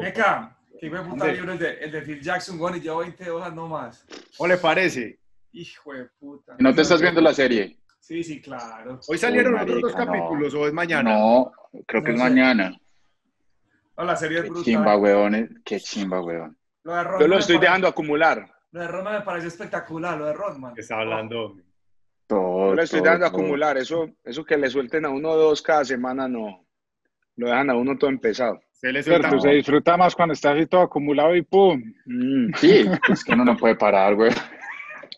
Meca, 0.00 0.56
que 0.80 0.90
me 0.90 1.00
puta 1.02 1.26
libro 1.28 1.52
el 1.52 1.58
de, 1.58 1.72
el 1.74 1.92
de 1.92 2.02
Phil 2.02 2.20
Jackson, 2.20 2.58
bueno, 2.58 2.76
y 2.76 2.80
llevo 2.80 2.98
20 2.98 3.30
hojas 3.30 3.54
nomás. 3.54 4.04
¿O 4.38 4.46
le 4.46 4.56
parece? 4.56 5.18
Hijo 5.52 5.92
de 5.92 6.04
puta. 6.18 6.56
¿No 6.58 6.74
te 6.74 6.82
estás 6.82 7.00
viendo 7.00 7.20
la 7.20 7.32
serie? 7.32 7.78
Sí, 8.00 8.22
sí, 8.22 8.40
claro. 8.42 9.00
¿Hoy 9.08 9.16
salieron 9.18 9.54
Uy, 9.54 9.60
otros 9.60 9.80
dos 9.80 9.92
no. 9.92 9.98
capítulos 10.04 10.54
o 10.54 10.66
es 10.66 10.72
mañana? 10.72 11.14
No, 11.14 11.52
creo 11.86 12.02
que 12.02 12.10
No 12.10 12.16
es 12.16 12.22
sé. 12.22 12.28
mañana. 12.28 12.76
No, 13.96 14.04
la 14.04 14.16
serie 14.16 14.38
es 14.38 14.44
Qué 14.44 14.50
brutal. 14.50 14.64
chimba, 14.64 14.96
weón. 14.96 15.62
Qué 15.64 15.80
chimba, 15.80 16.20
weón. 16.20 16.58
Lo 16.82 16.94
de 16.96 17.04
Rodman 17.04 17.20
Yo 17.20 17.28
lo 17.28 17.38
estoy 17.38 17.58
dejando 17.58 17.88
acumular. 17.88 18.52
Lo 18.72 18.80
de 18.80 18.88
Rodman 18.88 19.14
me 19.14 19.20
parece 19.22 19.46
espectacular, 19.46 20.18
lo 20.18 20.26
de 20.26 20.32
Rodman. 20.34 20.74
¿Qué 20.74 20.80
está 20.80 20.98
hablando? 20.98 21.56
Todo, 22.26 22.70
Yo 22.70 22.74
le 22.74 22.82
estoy 22.82 23.00
todo, 23.00 23.10
dando 23.10 23.26
a 23.26 23.30
todo. 23.30 23.38
acumular. 23.40 23.78
Eso, 23.78 24.10
eso 24.24 24.44
que 24.44 24.58
le 24.58 24.68
suelten 24.68 25.04
a 25.04 25.10
uno 25.10 25.30
o 25.30 25.36
dos 25.36 25.62
cada 25.62 25.84
semana, 25.84 26.26
no. 26.28 26.66
Lo 27.36 27.46
dejan 27.46 27.70
a 27.70 27.76
uno 27.76 27.96
todo 27.96 28.10
empezado. 28.10 28.60
Se 28.84 28.92
le 28.92 29.02
suelta. 29.02 29.30
Cierto, 29.30 29.40
se 29.48 29.54
disfruta 29.54 29.96
más 29.96 30.14
cuando 30.14 30.34
está 30.34 30.50
así 30.50 30.66
todo 30.66 30.82
acumulado 30.82 31.34
y 31.34 31.40
¡pum! 31.40 31.82
Mm. 32.04 32.52
Sí, 32.56 32.84
es 33.10 33.24
que 33.24 33.32
uno 33.32 33.42
no 33.42 33.56
puede 33.56 33.76
parar, 33.76 34.12
weón. 34.14 34.34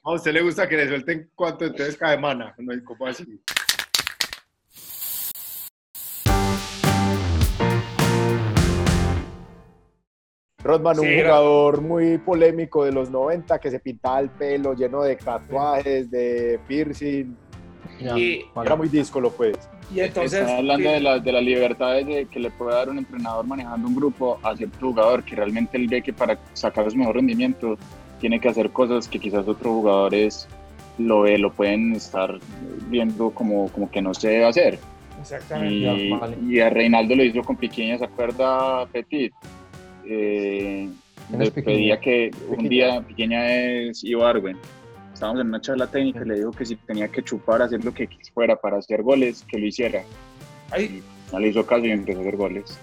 ¿A 0.05 0.13
usted 0.13 0.33
le 0.35 0.43
gusta 0.43 0.69
que 0.69 0.77
le 0.77 0.87
suelten 0.87 1.31
cuánto 1.35 1.65
entonces 1.65 1.97
cada 1.97 2.15
semana? 2.15 2.55
No, 2.59 2.73
¿Cómo 2.85 3.07
así? 3.09 3.25
Rodman, 10.63 10.99
un 10.99 11.05
Sí, 11.07 11.13
era- 11.13 11.29
jugador 11.31 11.81
muy 11.81 12.19
polémico 12.19 12.85
de 12.85 12.93
los 12.93 13.11
90 13.11 13.59
que 13.59 13.71
se 13.71 13.79
pintaba 13.79 14.21
el 14.21 14.31
pelo 14.31 14.75
lleno 14.75 15.03
de 15.03 15.17
tatuajes, 15.17 16.11
de 16.11 16.59
piercing. 16.67 17.37
Y, 18.01 18.45
Era 18.65 18.77
muy 18.77 18.89
díscolo, 18.89 19.31
pues. 19.31 19.57
Y 19.95 20.01
entonces. 20.01 20.43
Hablando 20.49 20.89
sí, 20.89 20.95
de, 20.95 21.01
la- 21.01 21.19
de 21.19 21.33
las 21.33 21.43
libertades 21.43 22.07
de 22.07 22.27
que 22.27 22.41
le 22.41 22.51
puede 22.51 22.75
dar 22.75 22.89
un 22.89 22.99
entrenador 22.99 23.47
manejando 23.47 23.89
un 23.89 23.95
grupo 23.97 24.39
a 24.43 24.57
cierto 24.57 24.79
jugador 24.81 25.23
que 25.23 25.37
realmente 25.37 25.77
él 25.77 25.87
ve 25.89 26.03
que 26.03 26.13
para 26.13 26.39
sacar 26.55 26.91
su 26.91 26.97
mejor 26.97 27.17
rendimiento 27.17 27.77
tiene 28.21 28.41
que 28.41 28.49
hacer 28.49 28.71
cosas 28.71 29.07
que 29.09 29.19
quizás 29.19 29.47
otros 29.47 29.73
jugadores 29.73 30.49
lo, 30.99 31.23
ve, 31.23 31.39
lo 31.39 31.53
pueden 31.53 31.95
estar 31.95 32.39
viendo 32.89 33.31
como, 33.31 33.69
como 33.69 33.91
que 33.91 34.01
no 34.01 34.15
se 34.15 34.29
debe 34.29 34.47
hacer. 34.47 34.79
Exactamente. 35.21 35.75
Y, 35.75 36.11
vale. 36.11 36.37
y 36.49 36.61
a 36.61 36.71
Reinaldo 36.71 37.15
lo 37.15 37.25
hizo 37.25 37.43
con 37.43 37.57
Piquiña, 37.57 37.99
¿se 37.99 38.05
acuerda 38.05 38.87
Petit? 38.87 39.33
Eh, 40.09 40.89
¿Quién 41.29 41.41
le 41.41 41.51
pedía 41.51 41.99
que 41.99 42.31
un 42.49 42.69
día, 42.69 43.03
Piquiña 43.03 43.53
es 43.53 44.05
Ibarwen, 44.05 44.57
estábamos 45.17 45.41
en 45.41 45.49
una 45.49 45.61
charla 45.61 45.87
técnica 45.87 46.21
y 46.25 46.29
le 46.29 46.35
dijo 46.37 46.53
que 46.53 46.65
si 46.67 46.77
tenía 46.77 47.09
que 47.09 47.23
chupar, 47.23 47.63
hacer 47.63 47.85
lo 47.85 47.93
que 47.93 48.09
fuera 48.35 48.55
para 48.57 48.79
hacer 48.79 49.03
goles, 49.03 49.45
que 49.49 49.59
lo 49.59 49.67
hiciera. 49.67 50.03
Ahí, 50.71 51.03
No 51.33 51.41
le 51.41 51.49
hizo 51.49 51.67
caso 51.67 51.85
y 51.85 51.91
empezó 51.91 52.19
a 52.19 52.23
hacer 52.23 52.37
goles. 52.37 52.79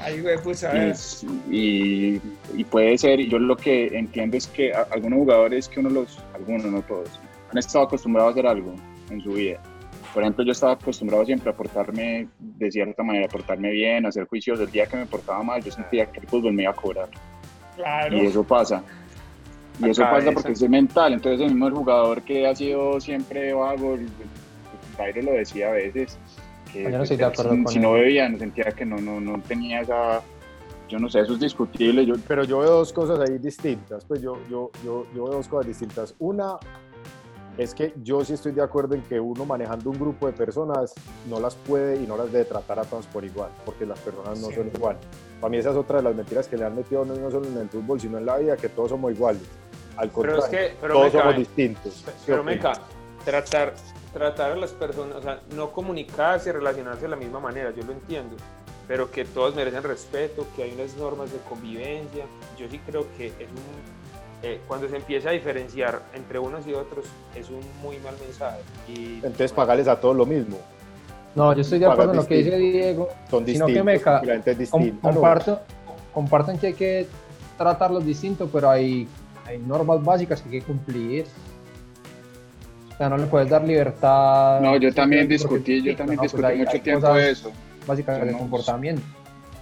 ahí, 0.00 0.20
güey, 0.20 0.36
pues 0.42 0.64
a 0.64 0.74
Y, 0.74 0.78
ver. 0.78 0.88
es- 0.88 1.26
y, 1.50 2.20
y 2.56 2.64
puede 2.64 2.96
ser, 2.96 3.20
y 3.20 3.28
yo 3.28 3.38
lo 3.38 3.56
que 3.56 3.86
entiendo 3.96 4.36
es 4.36 4.46
que 4.46 4.72
a- 4.72 4.86
algunos 4.90 5.18
jugadores 5.18 5.68
que 5.68 5.80
uno 5.80 5.90
los, 5.90 6.18
algunos, 6.34 6.64
no 6.64 6.80
todos, 6.82 7.08
han 7.50 7.58
estado 7.58 7.84
acostumbrados 7.84 8.30
a 8.30 8.32
hacer 8.32 8.46
algo 8.46 8.74
en 9.10 9.20
su 9.20 9.30
vida. 9.32 9.60
Por 10.14 10.22
ejemplo, 10.22 10.44
yo 10.44 10.52
estaba 10.52 10.72
acostumbrado 10.72 11.24
siempre 11.26 11.50
a 11.50 11.56
portarme 11.56 12.28
de 12.38 12.70
cierta 12.70 13.02
manera, 13.02 13.26
a 13.26 13.28
portarme 13.28 13.70
bien, 13.70 14.06
a 14.06 14.12
ser 14.12 14.26
juicioso. 14.26 14.62
El 14.62 14.70
día 14.70 14.86
que 14.86 14.96
me 14.96 15.06
portaba 15.06 15.42
mal, 15.42 15.62
yo 15.62 15.70
sentía 15.72 16.06
que 16.06 16.20
el 16.20 16.26
fútbol 16.26 16.52
me 16.52 16.62
iba 16.62 16.72
a 16.72 16.74
cobrar. 16.74 17.08
Claro. 17.76 18.16
Y 18.16 18.26
eso 18.26 18.44
pasa. 18.44 18.82
Y 19.80 19.90
eso 19.90 20.02
pasa 20.02 20.16
cabeza. 20.18 20.32
porque 20.34 20.52
es 20.52 20.68
mental. 20.68 21.12
Entonces, 21.14 21.40
el 21.40 21.54
mismo 21.54 21.70
jugador 21.70 22.22
que 22.22 22.46
ha 22.46 22.54
sido 22.54 23.00
siempre 23.00 23.52
vago, 23.52 23.96
Jairo 24.96 25.22
lo 25.22 25.32
decía 25.32 25.68
a 25.68 25.72
veces, 25.72 26.18
que 26.72 26.84
no 26.84 26.90
pues, 26.90 27.02
estoy 27.02 27.16
de 27.16 27.24
acuerdo 27.24 27.54
si, 27.54 27.62
con 27.64 27.72
si 27.72 27.78
no 27.80 27.92
bebía, 27.92 28.28
no 28.28 28.38
sentía 28.38 28.64
que 28.64 28.84
no, 28.84 28.96
no, 28.98 29.20
no 29.20 29.40
tenía 29.42 29.80
esa. 29.80 30.22
Yo 30.88 30.98
no 30.98 31.08
sé, 31.08 31.20
eso 31.20 31.32
es 31.34 31.40
discutible. 31.40 32.04
Yo, 32.04 32.14
Pero 32.28 32.44
yo 32.44 32.58
veo 32.58 32.70
dos 32.70 32.92
cosas 32.92 33.18
ahí 33.20 33.38
distintas. 33.38 34.04
Pues 34.04 34.20
yo, 34.20 34.36
yo, 34.50 34.70
yo, 34.84 35.06
yo 35.14 35.24
veo 35.24 35.34
dos 35.34 35.48
cosas 35.48 35.66
distintas. 35.66 36.14
Una 36.18 36.58
es 37.58 37.74
que 37.74 37.94
yo 38.02 38.24
sí 38.24 38.32
estoy 38.34 38.52
de 38.52 38.62
acuerdo 38.62 38.94
en 38.94 39.02
que 39.02 39.18
uno 39.20 39.44
manejando 39.44 39.90
un 39.90 39.98
grupo 39.98 40.26
de 40.26 40.32
personas 40.32 40.94
no 41.28 41.38
las 41.40 41.54
puede 41.54 41.96
y 42.02 42.06
no 42.06 42.16
las 42.16 42.30
debe 42.32 42.44
tratar 42.46 42.78
a 42.78 42.84
todas 42.84 43.06
por 43.06 43.24
igual, 43.24 43.50
porque 43.64 43.84
las 43.86 43.98
personas 44.00 44.40
no 44.40 44.48
Sí. 44.48 44.54
son 44.54 44.70
igual. 44.74 44.96
Para 45.40 45.50
mí 45.50 45.58
esa 45.58 45.70
es 45.70 45.76
otra 45.76 45.98
de 45.98 46.04
las 46.04 46.14
mentiras 46.14 46.46
que 46.48 46.56
le 46.56 46.64
han 46.64 46.74
metido 46.74 47.04
no, 47.04 47.14
no 47.14 47.30
solo 47.30 47.46
en 47.48 47.58
el 47.58 47.68
fútbol, 47.68 48.00
sino 48.00 48.16
en 48.18 48.26
la 48.26 48.38
vida, 48.38 48.56
que 48.56 48.68
todos 48.68 48.90
somos 48.90 49.12
iguales. 49.12 49.42
Al 49.96 50.08
Pero 50.08 50.12
contrario, 50.12 50.44
es 50.44 50.50
que, 50.50 50.76
pero 50.80 50.94
todos 50.94 51.06
Meca, 51.06 51.18
somos 51.18 51.34
ven, 51.34 51.44
distintos. 51.44 51.94
¿Sí 51.94 52.04
pero? 52.26 52.44
Meca, 52.44 52.72
tratar, 53.24 53.74
tratar 54.12 54.52
a 54.52 54.56
las 54.56 54.70
personas, 54.72 55.16
o 55.16 55.22
sea, 55.22 55.40
no 55.54 55.70
comunicarse 55.70 56.48
y 56.48 56.52
relacionarse 56.52 57.02
de 57.02 57.08
la 57.08 57.16
misma 57.16 57.40
manera, 57.40 57.72
yo 57.76 57.82
lo 57.84 57.92
entiendo, 57.92 58.36
pero 58.88 59.10
que 59.10 59.24
todos 59.24 59.54
merecen 59.54 59.82
respeto, 59.82 60.46
que 60.56 60.62
hay 60.64 60.72
unas 60.72 60.96
normas 60.96 61.30
de 61.32 61.38
convivencia. 61.48 62.24
Yo 62.58 62.66
sí 62.70 62.78
creo 62.86 63.06
que 63.16 63.26
es 63.28 63.34
un, 63.50 64.42
eh, 64.42 64.60
cuando 64.66 64.88
se 64.88 64.96
empieza 64.96 65.28
a 65.28 65.32
diferenciar 65.32 66.02
entre 66.14 66.38
unos 66.38 66.66
y 66.66 66.74
otros, 66.74 67.04
es 67.34 67.48
un 67.50 67.60
muy 67.82 67.98
mal 67.98 68.14
mensaje. 68.24 68.60
Y, 68.88 69.16
Entonces 69.16 69.52
pagarles 69.52 69.88
a 69.88 70.00
todos 70.00 70.16
lo 70.16 70.26
mismo. 70.26 70.58
No, 71.34 71.52
yo 71.54 71.60
estoy 71.62 71.78
de 71.78 71.86
acuerdo 71.86 72.10
en 72.12 72.16
lo 72.18 72.26
que 72.26 72.34
dice. 72.36 72.56
Diego. 72.58 73.08
Son 73.30 73.46
Sino 73.46 73.66
que 73.66 73.72
distintos. 73.72 73.84
me 73.84 74.00
ca- 74.00 74.12
porque 74.18 74.26
la 74.26 74.32
gente 74.42 74.50
es 74.64 74.70
Com- 74.70 74.82
distinta. 74.82 75.08
¿no? 75.08 75.14
comparto, 75.14 75.60
comparto 76.12 76.50
en 76.50 76.58
que 76.58 76.66
hay 76.66 76.74
que 76.74 77.06
tratarlos 77.56 78.04
distinto, 78.04 78.48
pero 78.52 78.68
hay, 78.68 79.08
hay 79.46 79.58
normas 79.58 80.02
básicas 80.04 80.40
que 80.42 80.48
hay 80.48 80.60
que 80.60 80.66
cumplir. 80.66 81.26
O 82.92 82.96
sea, 82.96 83.08
no 83.08 83.16
le 83.16 83.26
puedes 83.26 83.48
dar 83.48 83.64
libertad. 83.64 84.60
no, 84.60 84.76
yo 84.76 84.92
también 84.92 85.28
discutí, 85.28 85.78
porque 85.78 85.82
yo 85.82 85.96
también 85.96 86.16
no, 86.16 86.20
pues 86.22 86.32
discutí 86.32 86.46
hay- 86.52 86.58
mucho 86.58 86.70
hay 86.72 86.80
tiempo 86.80 87.14
de 87.14 87.30
eso. 87.30 87.52
Básicas 87.86 88.18
Yo 88.18 88.24
de 88.26 88.32
no- 88.32 88.38
comportamiento. 88.38 89.02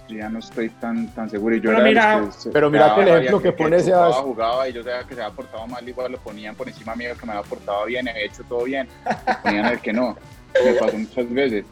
Yo 0.07 0.17
ya 0.17 0.29
no 0.29 0.39
estoy 0.39 0.69
tan, 0.69 1.07
tan 1.15 1.29
seguro. 1.29 1.55
Y 1.55 1.61
yo 1.61 1.71
Pero 1.71 1.83
mira- 1.83 2.21
que 2.25 2.31
se- 2.33 2.49
pero 2.51 2.69
mira 2.69 2.93
que 2.95 3.01
el 3.01 3.07
ejemplo 3.07 3.41
que 3.41 3.51
pone 3.53 3.77
ese 3.77 3.93
as- 3.93 4.15
jugaba 4.17 4.67
y 4.67 4.73
yo 4.73 4.83
sabía 4.83 5.03
que 5.07 5.15
se 5.15 5.21
había 5.23 5.33
portado 5.35 5.65
mal, 5.67 5.87
igual 5.87 6.11
lo 6.11 6.17
ponían 6.19 6.53
por 6.55 6.67
encima 6.67 6.95
mío 6.95 7.11
que 7.19 7.25
me 7.25 7.31
había 7.31 7.43
portado 7.49 7.85
bien, 7.85 8.07
había 8.09 8.25
hecho 8.25 8.43
todo 8.43 8.65
bien. 8.65 8.87
Ponían 9.43 9.65
el 9.67 9.79
que 9.79 9.93
no. 9.93 10.17
Me 10.65 10.73
pasó 10.73 10.97
muchas 10.97 11.29
veces. 11.33 11.65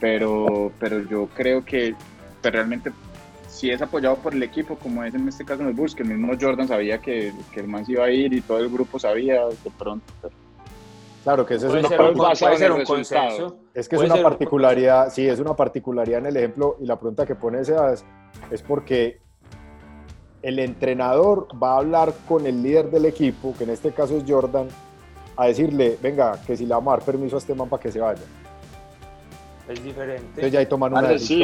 Pero, 0.00 0.72
pero 0.80 1.00
yo 1.08 1.28
creo 1.36 1.64
que 1.64 1.94
pues, 2.42 2.52
realmente 2.52 2.90
si 3.56 3.70
es 3.70 3.80
apoyado 3.80 4.16
por 4.16 4.34
el 4.34 4.42
equipo, 4.42 4.76
como 4.76 5.02
es 5.02 5.14
en 5.14 5.26
este 5.28 5.42
caso 5.44 5.62
en 5.62 5.68
el 5.68 5.74
Bulls, 5.74 5.94
que 5.94 6.02
el 6.02 6.10
mismo 6.10 6.34
Jordan 6.38 6.68
sabía 6.68 6.98
que, 6.98 7.32
que 7.52 7.60
el 7.60 7.68
man 7.68 7.86
se 7.86 7.92
iba 7.92 8.04
a 8.04 8.10
ir 8.10 8.34
y 8.34 8.42
todo 8.42 8.58
el 8.58 8.68
grupo 8.68 8.98
sabía 8.98 9.46
de 9.46 9.70
pronto. 9.78 10.12
pero- 10.20 10.34
Claro 11.24 11.46
que 11.46 11.54
esa 11.54 11.66
es 11.66 11.72
una 11.72 11.88
un, 11.88 12.80
un 12.80 12.84
consenso. 12.84 13.56
Es 13.74 13.88
que 13.88 13.96
es 13.96 14.02
una 14.02 14.14
un 14.14 14.22
particularidad, 14.22 15.10
sí, 15.10 15.26
es 15.26 15.40
una 15.40 15.56
particularidad 15.56 16.20
en 16.20 16.26
el 16.26 16.36
ejemplo 16.36 16.76
y 16.80 16.84
la 16.86 16.96
pregunta 16.96 17.24
que 17.26 17.34
pone 17.34 17.64
Sebas 17.64 18.04
es 18.50 18.62
porque 18.62 19.20
el 20.42 20.58
entrenador 20.58 21.48
va 21.60 21.72
a 21.72 21.78
hablar 21.78 22.12
con 22.28 22.46
el 22.46 22.62
líder 22.62 22.90
del 22.90 23.06
equipo, 23.06 23.54
que 23.56 23.64
en 23.64 23.70
este 23.70 23.90
caso 23.92 24.18
es 24.18 24.24
Jordan, 24.28 24.68
a 25.36 25.46
decirle, 25.46 25.98
venga, 26.02 26.38
que 26.46 26.56
si 26.56 26.64
le 26.66 26.74
vamos 26.74 26.92
a 26.92 26.96
dar 26.98 27.06
permiso 27.06 27.36
a 27.36 27.38
este 27.38 27.54
man 27.54 27.68
para 27.70 27.82
que 27.82 27.90
se 27.90 28.00
vaya. 28.00 28.22
Es 29.68 29.82
diferente. 29.82 30.22
Entonces 30.26 30.52
ya 30.52 30.58
ahí 30.60 30.66
toman 30.66 30.92
una 30.92 31.18
sí. 31.18 31.42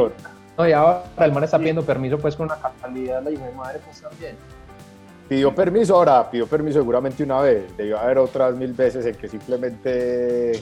No, 0.58 0.68
y 0.68 0.72
ahora 0.72 1.04
el 1.18 1.32
man 1.32 1.44
está 1.44 1.58
pidiendo 1.58 1.82
permiso 1.84 2.18
pues 2.18 2.36
con 2.36 2.46
una 2.46 2.58
calidad, 2.80 3.22
la 3.22 3.30
hija 3.30 3.46
de 3.46 3.52
madre, 3.54 3.80
pues 3.84 4.00
también. 4.02 4.36
Pidió 5.28 5.54
permiso, 5.54 5.96
ahora 5.96 6.30
pidió 6.30 6.46
permiso 6.46 6.80
seguramente 6.80 7.22
una 7.22 7.40
vez, 7.40 7.74
debió 7.76 7.98
haber 7.98 8.18
otras 8.18 8.54
mil 8.54 8.72
veces 8.72 9.06
en 9.06 9.14
que 9.14 9.28
simplemente... 9.28 10.60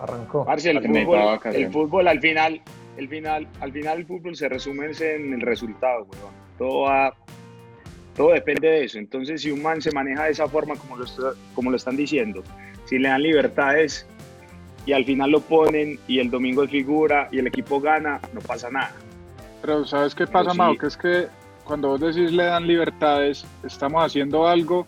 Arrancó. 0.00 0.44
Parce, 0.44 0.70
el 0.70 0.82
fútbol, 0.82 1.18
vacaciones. 1.18 1.66
el 1.66 1.72
fútbol 1.72 2.08
al 2.08 2.20
final, 2.20 2.60
el 2.98 3.08
final, 3.08 3.48
al 3.60 3.72
final 3.72 3.98
el 3.98 4.06
fútbol 4.06 4.36
se 4.36 4.48
resume 4.48 4.86
en 5.00 5.32
el 5.32 5.40
resultado, 5.40 6.04
weón. 6.04 6.34
Todo 6.58 6.80
va- 6.82 7.14
todo 8.14 8.32
depende 8.32 8.68
de 8.68 8.84
eso. 8.84 8.98
Entonces, 8.98 9.40
si 9.42 9.50
un 9.50 9.62
man 9.62 9.80
se 9.80 9.90
maneja 9.92 10.24
de 10.24 10.30
esa 10.32 10.46
forma 10.48 10.74
como 10.76 10.96
lo, 10.96 11.04
está- 11.04 11.32
como 11.54 11.70
lo 11.70 11.76
están 11.76 11.96
diciendo, 11.96 12.42
si 12.84 12.98
le 12.98 13.08
dan 13.08 13.22
libertades 13.22 14.06
y 14.86 14.92
al 14.92 15.04
final 15.04 15.30
lo 15.30 15.40
ponen 15.40 15.98
y 16.08 16.18
el 16.20 16.30
domingo 16.30 16.62
es 16.64 16.70
figura 16.70 17.28
y 17.30 17.38
el 17.38 17.46
equipo 17.48 17.80
gana, 17.80 18.20
no 18.32 18.40
pasa 18.40 18.70
nada. 18.70 18.92
Pero 19.60 19.84
¿sabes 19.84 20.14
qué 20.14 20.26
pasa, 20.26 20.52
sí. 20.52 20.56
Mao? 20.58 20.78
Que 20.78 20.86
es 20.86 20.96
que 20.96 21.26
cuando 21.64 21.88
vos 21.88 22.00
decís 22.00 22.32
le 22.32 22.44
dan 22.44 22.66
libertades, 22.66 23.44
estamos 23.64 24.02
haciendo 24.04 24.46
algo 24.46 24.86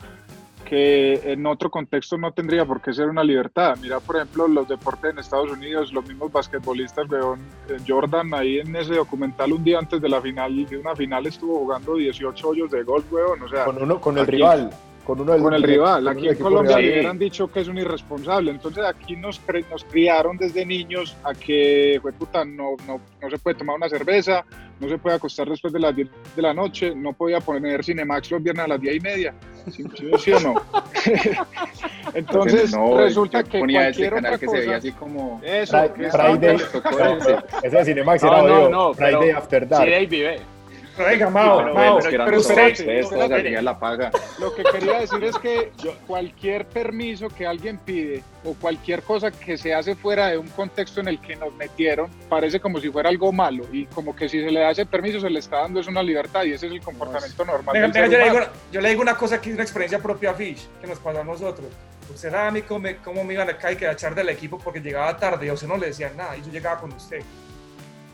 que 0.65 1.15
en 1.33 1.47
otro 1.47 1.71
contexto 1.71 2.19
no 2.19 2.31
tendría 2.33 2.65
por 2.67 2.83
qué 2.83 2.93
ser 2.93 3.09
una 3.09 3.25
libertad. 3.25 3.77
Mira, 3.81 4.01
por 4.01 4.17
ejemplo, 4.17 4.47
los 4.47 4.69
deportes 4.69 5.13
en 5.13 5.19
Estados 5.19 5.51
Unidos, 5.51 5.93
los 5.95 6.07
mismos 6.07 6.31
basquetbolistas, 6.31 7.09
weón, 7.11 7.41
Jordan 7.87 8.35
ahí 8.35 8.59
en 8.59 8.77
ese 8.77 8.95
documental 8.95 9.53
un 9.55 9.65
día 9.65 9.79
antes 9.79 10.01
de 10.01 10.09
la 10.11 10.21
final, 10.21 10.67
de 10.67 10.77
una 10.77 10.95
final 10.95 11.27
estuvo 11.27 11.59
jugando 11.61 11.95
18 11.95 12.49
hoyos 12.51 12.71
de 12.71 12.83
golf, 12.83 13.11
weón, 13.11 13.43
o 13.43 13.49
sea, 13.49 13.65
Con, 13.65 13.83
uno, 13.83 13.99
con 13.99 14.19
el 14.19 14.25
Aquí- 14.25 14.33
rival, 14.33 14.71
con 15.09 15.19
uno 15.23 15.33
del- 15.33 15.43
con 15.43 15.55
el 15.55 15.63
rival. 15.63 16.05
con 16.05 16.13
Aquí 16.19 16.29
en 16.29 16.35
Colombia 16.37 16.77
rival. 16.77 16.93
hubieran 16.93 17.19
dicho 17.19 17.51
que 17.51 17.61
es 17.61 17.69
un 17.69 17.79
irresponsable. 17.79 18.51
Entonces 18.51 18.85
aquí 18.85 19.17
nos, 19.17 19.41
cre- 19.47 19.65
nos 19.71 19.83
criaron 19.85 20.37
desde 20.37 20.67
niños 20.67 21.17
a 21.25 21.33
que, 21.33 21.99
fue 22.03 22.13
puta, 22.13 22.45
no, 22.45 22.77
no, 22.87 23.01
no 23.23 23.31
se 23.31 23.39
puede 23.39 23.57
tomar 23.57 23.77
una 23.77 23.89
cerveza, 23.89 24.45
no 24.79 24.87
se 24.87 24.99
puede 24.99 25.17
acostar 25.17 25.49
después 25.49 25.73
de 25.73 25.81
las 25.81 25.97
10 25.97 26.09
de 26.37 26.43
la 26.43 26.53
noche, 26.53 26.95
no 26.95 27.15
podía 27.15 27.41
poner 27.41 27.83
Cinemax 27.83 28.31
los 28.33 28.43
viernes 28.43 28.67
a 28.67 28.69
las 28.69 28.81
10 28.83 28.97
y 28.97 29.01
media. 29.01 29.35
¿Sí, 29.73 29.83
sí- 29.97 30.11
sí 30.19 30.33
o 30.33 30.41
no? 30.41 30.55
Entonces 32.15 32.73
no, 32.73 32.99
resulta 32.99 33.43
que 33.43 33.61
ponía 33.61 33.81
cualquier 33.85 34.11
canal 34.15 34.35
otra 34.35 34.39
que 34.39 34.47
cosa... 34.47 34.59
se 34.59 34.65
veía 34.67 34.77
así 34.77 34.93
como... 34.93 35.41
Eso, 35.43 35.79
Friday, 36.13 36.57
ese. 36.57 37.37
ese 37.63 37.77
de 37.77 37.85
Cinemax 37.85 38.23
No, 38.23 38.29
era 38.29 38.43
no, 38.43 38.69
no, 38.69 38.95
Friday 38.95 39.21
pero- 39.21 39.39
After 39.39 39.69
Dark. 39.69 39.85
Sí, 39.85 39.91
Dave 39.91 40.07
vive. 40.07 40.41
Venga, 40.99 41.31
Mao, 41.31 42.01
Pero, 42.03 42.25
pero 42.25 43.63
la 43.63 43.79
paga. 43.79 44.11
Lo 44.39 44.55
que 44.55 44.63
quería 44.65 45.01
decir 45.01 45.23
es 45.25 45.37
que 45.39 45.73
cualquier 46.07 46.67
permiso 46.67 47.29
que 47.29 47.47
alguien 47.47 47.79
pide 47.79 48.23
o 48.45 48.55
cualquier 48.55 49.03
cosa 49.03 49.31
que 49.31 49.57
se 49.57 49.75
hace 49.75 49.95
fuera 49.95 50.29
de 50.29 50.39
un 50.39 50.49
contexto 50.49 51.01
en 51.01 51.09
el 51.09 51.21
que 51.21 51.37
nos 51.37 51.53
metieron 51.55 52.11
parece 52.29 52.61
como 52.61 52.81
si 52.81 52.91
fuera 52.91 53.09
algo 53.09 53.33
malo 53.33 53.65
y 53.73 53.87
como 53.87 54.15
que 54.15 54.29
si 54.29 54.41
se 54.41 54.51
le 54.51 54.61
da 54.61 54.71
ese 54.71 54.87
permiso 54.87 55.21
se 55.21 55.31
le 55.31 55.39
está 55.39 55.59
dando 55.59 55.81
es 55.81 55.87
una 55.87 56.03
libertad 56.03 56.45
y 56.45 56.53
ese 56.53 56.67
es 56.67 56.73
el 56.73 56.81
comportamiento 56.81 57.45
normal. 57.45 57.73
Venga, 57.73 57.89
del 57.89 57.93
venga, 57.93 58.09
ser 58.09 58.13
yo, 58.13 58.19
le 58.19 58.25
digo, 58.25 58.37
humano. 58.37 58.53
yo 58.73 58.81
le 58.81 58.89
digo 58.91 59.03
una 59.03 59.17
cosa 59.17 59.41
que 59.41 59.51
es 59.51 59.55
una 59.55 59.65
experiencia 59.65 59.99
propia 59.99 60.31
a 60.31 60.35
Fish, 60.35 60.69
que 60.81 60.87
nos 60.87 60.99
pasó 60.99 61.21
a 61.21 61.25
nosotros. 61.25 61.69
Usted 62.13 62.31
sabe 62.31 62.49
a 62.49 62.51
mí 62.51 62.63
cómo 62.63 62.81
me, 62.81 62.97
cómo 62.97 63.23
me 63.25 63.35
iban 63.35 63.51
a 63.51 63.57
caer 63.57 63.77
que 63.77 63.87
a 63.87 63.93
echar 63.93 64.15
del 64.15 64.29
equipo 64.31 64.59
porque 64.59 64.81
llegaba 64.81 65.17
tarde 65.17 65.47
y 65.47 65.49
a 65.51 65.53
usted 65.53 65.67
no 65.67 65.77
le 65.77 65.89
decían 65.89 66.17
nada 66.17 66.37
y 66.37 66.43
yo 66.43 66.51
llegaba 66.51 66.81
con 66.81 66.93
usted. 66.93 67.23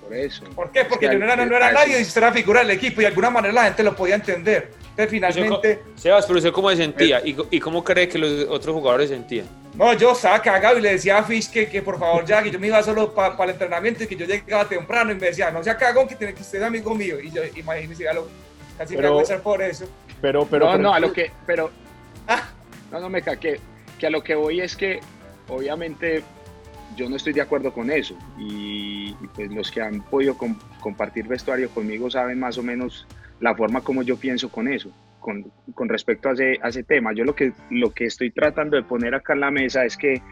Por 0.05 0.15
eso. 0.17 0.45
¿Por 0.55 0.71
qué? 0.71 0.85
Porque 0.85 1.09
que 1.09 1.17
no 1.17 1.25
era, 1.33 1.73
nadie 1.73 1.99
y 1.99 2.03
usted 2.03 2.23
era 2.23 2.33
figura 2.33 2.61
del 2.61 2.71
equipo 2.71 3.01
y 3.01 3.05
de 3.05 3.09
alguna 3.09 3.31
manera 3.31 3.55
la 3.55 3.65
gente 3.65 3.83
lo 3.83 3.97
podía 3.97 4.15
entender. 4.17 4.71
Entonces 4.91 5.11
finalmente, 5.11 5.81
Sebas, 5.97 6.27
pero 6.27 6.39
usted 6.39 6.53
cómo 6.53 6.71
se 6.71 6.77
sentía 6.77 7.21
y, 7.25 7.37
y 7.51 7.59
cómo 7.59 7.83
cree 7.83 8.09
que 8.09 8.19
los 8.19 8.47
otros 8.49 8.75
jugadores 8.75 9.09
sentían. 9.11 9.47
no, 9.75 9.93
yo 9.95 10.13
estaba 10.13 10.41
cagado 10.41 10.79
y 10.79 10.83
le 10.83 10.91
decía 10.93 11.19
a 11.19 11.25
Fish 11.25 11.51
que, 11.51 11.69
que 11.69 11.83
por 11.83 11.99
favor 11.99 12.25
ya, 12.25 12.43
que 12.43 12.51
yo 12.51 12.61
me 12.61 12.69
iba 12.69 12.81
solo 12.83 13.13
para 13.13 13.35
el 13.45 13.51
entrenamiento 13.51 14.05
y 14.05 14.07
que 14.07 14.15
yo 14.15 14.25
llegaba 14.25 14.67
temprano 14.69 15.11
y 15.11 15.17
me 15.17 15.27
decía, 15.27 15.51
no 15.51 15.65
sea 15.65 15.77
cagón 15.77 16.07
que 16.07 16.15
tiene 16.15 16.33
que 16.35 16.43
es 16.43 16.63
amigo 16.63 16.95
mío. 16.95 17.19
Y 17.19 17.31
yo, 17.33 17.43
imagínese, 17.57 18.05
ya 18.05 18.13
lo, 18.13 18.29
casi 18.79 18.95
Pero- 18.95 19.09
me 19.17 19.23
voy 19.23 19.33
a 19.33 19.39
por 19.43 19.63
eso. 19.63 19.87
Pero, 20.21 20.47
pero, 20.47 20.67
no, 20.67 20.73
pero- 20.73 20.83
no, 20.83 20.95
a 20.95 21.01
lo 21.01 21.13
que, 21.13 21.33
pero, 21.45 21.71
Ah. 22.29 22.49
no, 22.93 23.01
no 23.01 23.09
me 23.09 23.21
caqué, 23.21 23.59
que 23.99 24.07
a 24.07 24.11
lo 24.11 24.23
que 24.23 24.35
voy 24.37 24.61
es 24.61 24.77
que, 24.77 25.01
obviamente, 25.49 26.23
yo 26.97 27.09
no 27.09 27.17
estoy 27.17 27.33
de 27.33 27.41
acuerdo 27.41 27.73
con 27.73 27.91
eso, 27.91 28.17
y, 28.39 29.15
pues 29.35 29.53
los 29.53 29.71
que 29.71 29.81
han 29.81 30.03
podido 30.03 30.37
com- 30.37 30.59
compartir 30.81 31.27
vestuario 31.27 31.69
conmigo 31.71 32.11
saben 32.11 32.39
más 32.39 32.59
o 32.59 32.63
menos 32.63 33.07
la 33.41 33.55
forma 33.55 33.81
como 33.81 34.03
yo 34.03 34.17
pienso 34.17 34.49
con 34.49 34.69
eso, 34.69 34.91
con, 35.21 35.51
con 35.75 35.89
respecto 35.89 36.29
a 36.29 36.33
ese, 36.33 36.59
a 36.63 36.69
ese 36.69 36.83
tema. 36.83 37.13
Yo 37.13 37.25
lo 37.25 37.35
que, 37.35 37.53
lo 37.71 37.93
que 37.93 38.07
estoy 38.07 38.31
tratando 38.31 38.77
de 38.77 38.83
poner 38.83 39.15
acá 39.15 39.33
en 39.33 39.41
la 39.41 39.51
mesa 39.51 39.85
es 39.85 39.97
que 39.97 40.23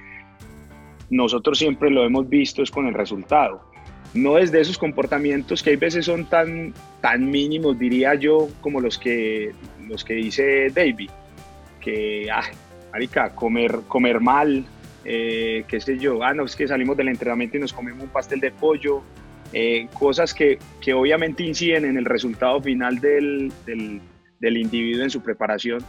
nosotros 1.11 1.59
siempre 1.59 1.91
lo 1.91 2.05
hemos 2.05 2.29
visto 2.29 2.63
es 2.63 2.71
con 2.71 2.87
el 2.87 2.95
resultado. 2.95 3.71
No 4.15 4.39
es 4.39 4.53
de 4.53 4.61
esos 4.61 4.79
comportamientos 4.79 5.63
que 5.63 5.71
hay 5.71 5.77
veces 5.77 6.05
son 6.05 6.27
tan, 6.27 6.75
tan 7.01 7.31
mínimos, 7.31 7.79
diría 7.79 8.15
yo, 8.15 8.49
como 8.61 8.81
los 8.81 8.99
que, 8.99 9.53
los 9.89 10.05
que 10.05 10.15
dice 10.15 10.69
David, 10.69 11.11
que, 11.81 12.29
ah, 12.31 12.45
marica, 12.93 13.35
comer, 13.35 13.81
comer 13.89 14.21
mal, 14.21 14.65
eh, 15.05 15.65
qué 15.67 15.81
sé 15.81 15.99
yo, 15.99 16.23
ah, 16.23 16.33
no, 16.35 16.45
es 16.45 16.57
que 16.57 16.69
salimos 16.69 16.97
del 16.97 17.09
entrenamiento 17.09 17.57
y 17.57 17.61
nos 17.61 17.73
comemos 17.73 18.05
un 18.05 18.11
pastel 18.11 18.41
de 18.41 18.51
pollo, 18.51 19.03
eh, 19.53 19.89
cosas 19.93 20.33
que, 20.33 20.59
que 20.81 20.95
obviamente 20.95 21.43
inciden 21.43 21.85
en 21.85 21.99
el 21.99 22.05
resultado 22.05 22.61
final 22.63 23.01
del, 23.01 23.53
del, 23.67 24.01
del 24.39 24.57
individuo 24.57 25.05
en 25.05 25.11
su 25.11 25.23
preparación, 25.23 25.85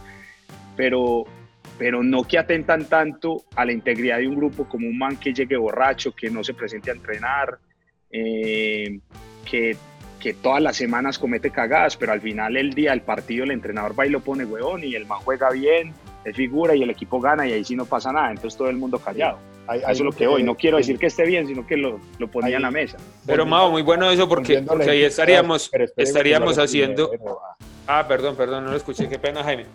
pero, 0.76 1.24
pero 1.78 2.02
no 2.02 2.24
que 2.24 2.38
atentan 2.38 2.86
tanto 2.86 3.44
a 3.56 3.64
la 3.64 3.72
integridad 3.72 4.18
de 4.18 4.28
un 4.28 4.36
grupo 4.36 4.68
como 4.68 4.88
un 4.88 4.98
man 4.98 5.16
que 5.16 5.32
llegue 5.32 5.56
borracho, 5.56 6.14
que 6.14 6.30
no 6.30 6.44
se 6.44 6.54
presente 6.54 6.90
a 6.90 6.94
entrenar, 6.94 7.58
eh, 8.10 8.98
que, 9.48 9.76
que 10.20 10.34
todas 10.34 10.62
las 10.62 10.76
semanas 10.76 11.18
comete 11.18 11.50
cagadas, 11.50 11.96
pero 11.96 12.12
al 12.12 12.20
final 12.20 12.56
el 12.56 12.74
día 12.74 12.90
del 12.90 13.02
partido 13.02 13.44
el 13.44 13.50
entrenador 13.50 13.98
va 13.98 14.06
y 14.06 14.10
lo 14.10 14.20
pone 14.20 14.44
huevón 14.44 14.84
y 14.84 14.94
el 14.94 15.06
man 15.06 15.20
juega 15.24 15.50
bien, 15.50 15.94
es 16.24 16.36
figura 16.36 16.74
y 16.74 16.82
el 16.82 16.90
equipo 16.90 17.20
gana 17.20 17.46
y 17.46 17.52
ahí 17.52 17.64
sí 17.64 17.76
no 17.76 17.84
pasa 17.84 18.12
nada, 18.12 18.30
entonces 18.30 18.56
todo 18.56 18.68
el 18.68 18.76
mundo 18.76 18.98
callado. 18.98 19.38
hay- 19.66 19.78
Eso 19.80 19.88
hay 19.88 19.92
es 19.94 20.00
lo 20.00 20.12
que 20.12 20.26
hoy, 20.26 20.42
no 20.42 20.54
quiero 20.56 20.76
decir 20.76 20.98
que 20.98 21.06
esté 21.06 21.24
bien, 21.24 21.46
sino 21.46 21.66
que 21.66 21.76
lo, 21.76 21.98
lo 22.18 22.28
ponía 22.28 22.48
Ahí- 22.48 22.54
en 22.56 22.62
la 22.62 22.70
mesa. 22.70 22.98
Pero 23.26 23.46
Mao, 23.46 23.70
muy 23.70 23.82
bueno 23.82 24.10
eso 24.10 24.28
porque, 24.28 24.60
porque 24.62 24.90
ahí 24.90 25.02
estaríamos, 25.04 25.70
estaríamos 25.96 26.58
haciendo... 26.58 27.10
ah. 27.28 27.56
Ah, 27.86 28.08
perdón, 28.08 28.34
perdón, 28.34 28.64
no 28.64 28.70
lo 28.70 28.76
escuché, 28.78 29.08
qué 29.10 29.18
pena, 29.18 29.42
Jaime. 29.44 29.66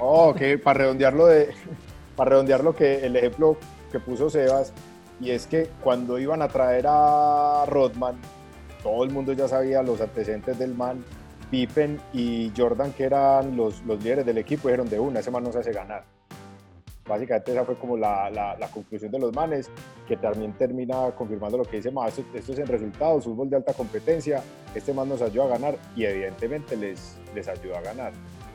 Oh, 0.00 0.28
ok, 0.30 0.40
para 0.62 0.78
redondearlo 0.80 1.26
de, 1.26 1.50
para 2.16 2.30
redondearlo 2.30 2.74
que 2.76 3.04
el 3.06 3.16
ejemplo 3.16 3.56
que 3.90 3.98
puso 3.98 4.30
Sebas, 4.30 4.72
y 5.20 5.30
es 5.30 5.46
que 5.46 5.68
cuando 5.82 6.18
iban 6.18 6.42
a 6.42 6.48
traer 6.48 6.84
a 6.88 7.64
Rodman, 7.66 8.16
todo 8.82 9.04
el 9.04 9.10
mundo 9.10 9.32
ya 9.32 9.48
sabía 9.48 9.82
los 9.82 10.00
antecedentes 10.00 10.58
del 10.58 10.74
man, 10.74 11.04
Pippen 11.50 12.00
y 12.12 12.52
Jordan, 12.56 12.92
que 12.92 13.04
eran 13.04 13.56
los, 13.56 13.82
los 13.84 14.02
líderes 14.02 14.24
del 14.26 14.38
equipo, 14.38 14.68
dijeron 14.68 14.88
de 14.88 15.00
una, 15.00 15.20
ese 15.20 15.30
man 15.30 15.42
no 15.44 15.52
se 15.52 15.58
hace 15.58 15.72
ganar. 15.72 16.04
Básicamente 17.06 17.50
esa 17.50 17.64
fue 17.64 17.74
como 17.76 17.96
la, 17.96 18.30
la- 18.30 18.68
conclusión 18.72 19.10
de 19.10 19.18
los 19.18 19.34
manes, 19.34 19.68
que 20.06 20.16
también 20.16 20.52
termina 20.52 21.10
confirmando 21.18 21.58
lo 21.58 21.64
que 21.64 21.76
dice 21.78 21.90
más, 21.90 22.16
esto, 22.16 22.52
es 22.52 22.58
en 22.58 22.66
resultados, 22.68 23.24
fútbol 23.24 23.50
de 23.50 23.56
alta 23.56 23.72
competencia, 23.72 24.42
este 24.74 24.94
man 24.94 25.08
nos 25.08 25.20
ayuda 25.20 25.46
a 25.46 25.48
ganar 25.48 25.76
y 25.96 26.04
evidentemente 26.04 26.76
les, 26.76 27.18
les 27.34 27.48
ayuda 27.48 27.78
a 27.78 27.82
ganar. 27.82 28.12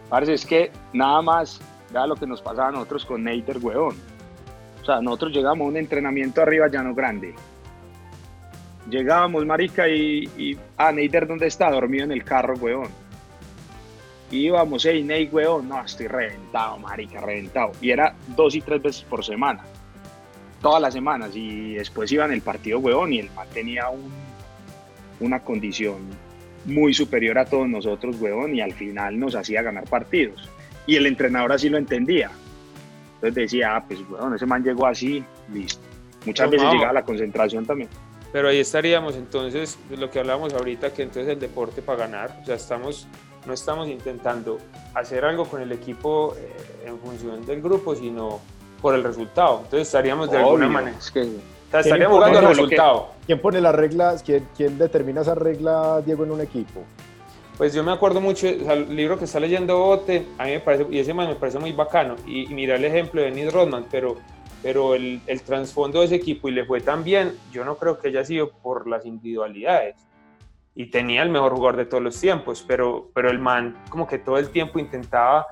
Parece 0.10 0.36
es 0.36 0.46
que 0.46 0.72
nada 0.94 1.22
más, 1.22 1.60
vea 1.92 2.08
lo 2.08 2.16
que 2.16 2.26
nos 2.26 2.42
pasaba 2.42 2.70
a 2.70 2.72
nosotros 2.72 3.06
con 3.06 3.24
Neiter, 3.26 3.58
huevón. 3.58 3.96
O 4.82 4.86
sea, 4.86 5.02
nosotros 5.02 5.34
llegamos 5.34 5.66
a 5.66 5.70
un 5.70 5.78
entrenamiento 5.78 6.42
arriba 6.42 6.68
llano 6.70 6.94
grande. 6.96 7.34
Llegábamos, 8.90 9.46
marica, 9.46 9.88
y, 9.90 10.30
y 10.38 10.58
ah, 10.78 10.92
Neiter, 10.92 11.28
¿dónde 11.28 11.48
está? 11.48 11.72
Dormido 11.72 12.04
en 12.04 12.12
el 12.12 12.24
carro. 12.24 12.56
Y 14.32 14.48
íbamos, 14.48 14.86
hey, 14.86 15.04
Ney, 15.04 15.30
huevón, 15.32 15.70
no, 15.70 15.84
estoy 15.84 16.08
reventado, 16.08 16.78
marica, 16.78 17.22
reventado. 17.22 17.72
Y 17.82 17.92
era 17.92 18.16
dos 18.36 18.56
y 18.56 18.62
tres 18.62 18.82
veces 18.82 19.04
por 19.04 19.24
semana. 19.24 19.64
Todas 20.62 20.82
las 20.82 20.94
semanas. 20.94 21.32
Y 21.36 21.76
después 21.76 22.12
iba 22.12 22.26
en 22.26 22.32
el 22.32 22.42
partido, 22.42 22.80
huevón, 22.80 23.14
y 23.14 23.20
el 23.20 23.32
man 23.32 23.48
tenía 23.54 23.90
un, 23.90 24.12
una 25.20 25.40
condición 25.40 25.98
muy 26.66 26.94
superior 26.94 27.38
a 27.38 27.46
todos 27.46 27.68
nosotros, 27.70 28.20
huevón, 28.20 28.56
y 28.56 28.62
al 28.62 28.74
final 28.74 29.20
nos 29.20 29.36
hacía 29.36 29.62
ganar 29.62 29.86
partidos. 29.86 30.50
Y 30.88 30.96
el 30.96 31.06
entrenador 31.06 31.52
así 31.52 31.70
lo 31.70 31.78
entendía. 31.78 32.32
Entonces 33.16 33.36
decía, 33.36 33.76
ah, 33.76 33.84
pues, 33.88 34.00
huevón, 34.10 34.36
ese 34.36 34.46
man 34.46 34.64
llegó 34.64 34.88
así, 34.88 35.24
listo. 35.52 35.82
Muchas 36.26 36.50
veces 36.50 36.68
llegaba 36.72 36.90
a 36.90 36.94
la 36.94 37.04
concentración 37.04 37.66
también. 37.66 37.90
Pero 38.36 38.50
ahí 38.50 38.60
estaríamos 38.60 39.16
entonces, 39.16 39.80
lo 39.98 40.12
que 40.12 40.20
hablábamos 40.20 40.54
ahorita, 40.54 40.92
que 40.94 41.04
entonces 41.04 41.32
el 41.32 41.40
deporte 41.40 41.82
para 41.82 42.00
ganar, 42.00 42.38
o 42.42 42.46
sea, 42.46 42.56
estamos, 42.56 43.08
no 43.46 43.54
estamos 43.54 43.88
intentando 43.88 44.58
hacer 44.94 45.24
algo 45.24 45.46
con 45.46 45.62
el 45.62 45.72
equipo 45.72 46.36
eh, 46.38 46.86
en 46.86 47.00
función 47.00 47.46
del 47.46 47.62
grupo, 47.62 47.96
sino 47.96 48.42
por 48.82 48.94
el 48.94 49.06
resultado. 49.06 49.62
Entonces 49.64 49.88
estaríamos 49.88 50.30
de 50.30 50.40
alguna 50.40 50.66
Obvio, 50.66 50.70
manera, 50.70 50.98
es 50.98 51.10
que- 51.12 51.22
o 51.22 51.72
sea, 51.72 51.80
estaríamos 51.80 52.18
jugando 52.18 52.40
al 52.40 52.44
lo 52.44 52.50
que- 52.50 52.56
resultado. 52.56 53.08
¿Quién 53.26 53.40
pone 53.40 53.62
las 53.62 53.74
reglas? 53.74 54.22
¿Quién, 54.22 54.46
quién 54.58 54.78
determina 54.78 55.22
esas 55.22 55.38
reglas, 55.38 56.06
Diego, 56.06 56.26
en 56.26 56.32
un 56.32 56.42
equipo? 56.42 56.82
Pues 57.58 57.74
yo 57.74 57.86
me 57.86 57.94
acuerdo 57.94 58.20
mucho, 58.20 58.48
o 58.48 58.66
sea, 58.66 58.74
el 58.74 58.94
libro 58.94 59.18
que 59.18 59.24
está 59.24 59.40
leyendo 59.40 59.80
Bote, 59.80 60.28
a 60.38 60.44
mí 60.44 60.52
me 60.52 60.60
parece, 60.60 60.86
y 60.92 61.00
ese 61.00 61.14
man 61.14 61.30
me 61.30 61.36
parece 61.36 61.58
muy 61.58 61.72
bacano, 61.72 62.18
y, 62.28 62.52
y 62.52 62.54
mira 62.54 62.76
el 62.76 62.84
ejemplo 62.84 63.22
de 63.22 63.32
Dennis 63.32 63.54
Rodman, 63.54 63.86
pero, 63.90 64.18
pero 64.66 64.96
el, 64.96 65.22
el 65.28 65.42
trasfondo 65.44 66.00
de 66.00 66.08
ese 66.08 66.16
equipo 66.16 66.50
y 66.50 66.52
le 66.52 66.66
fue 66.66 66.82
tan 66.82 67.04
bien, 67.04 67.34
yo 67.52 67.64
no 67.64 67.76
creo 67.78 68.00
que 68.00 68.08
haya 68.08 68.26
sido 68.26 68.50
por 68.50 68.88
las 68.88 69.06
individualidades. 69.06 69.96
Y 70.74 70.88
tenía 70.88 71.22
el 71.22 71.30
mejor 71.30 71.54
jugador 71.54 71.76
de 71.78 71.86
todos 71.86 72.02
los 72.02 72.20
tiempos, 72.20 72.66
pero, 72.68 73.12
pero 73.14 73.30
el 73.30 73.38
man 73.38 73.78
como 73.92 74.08
que 74.08 74.18
todo 74.18 74.40
el 74.40 74.50
tiempo 74.50 74.80
intentaba 74.80 75.46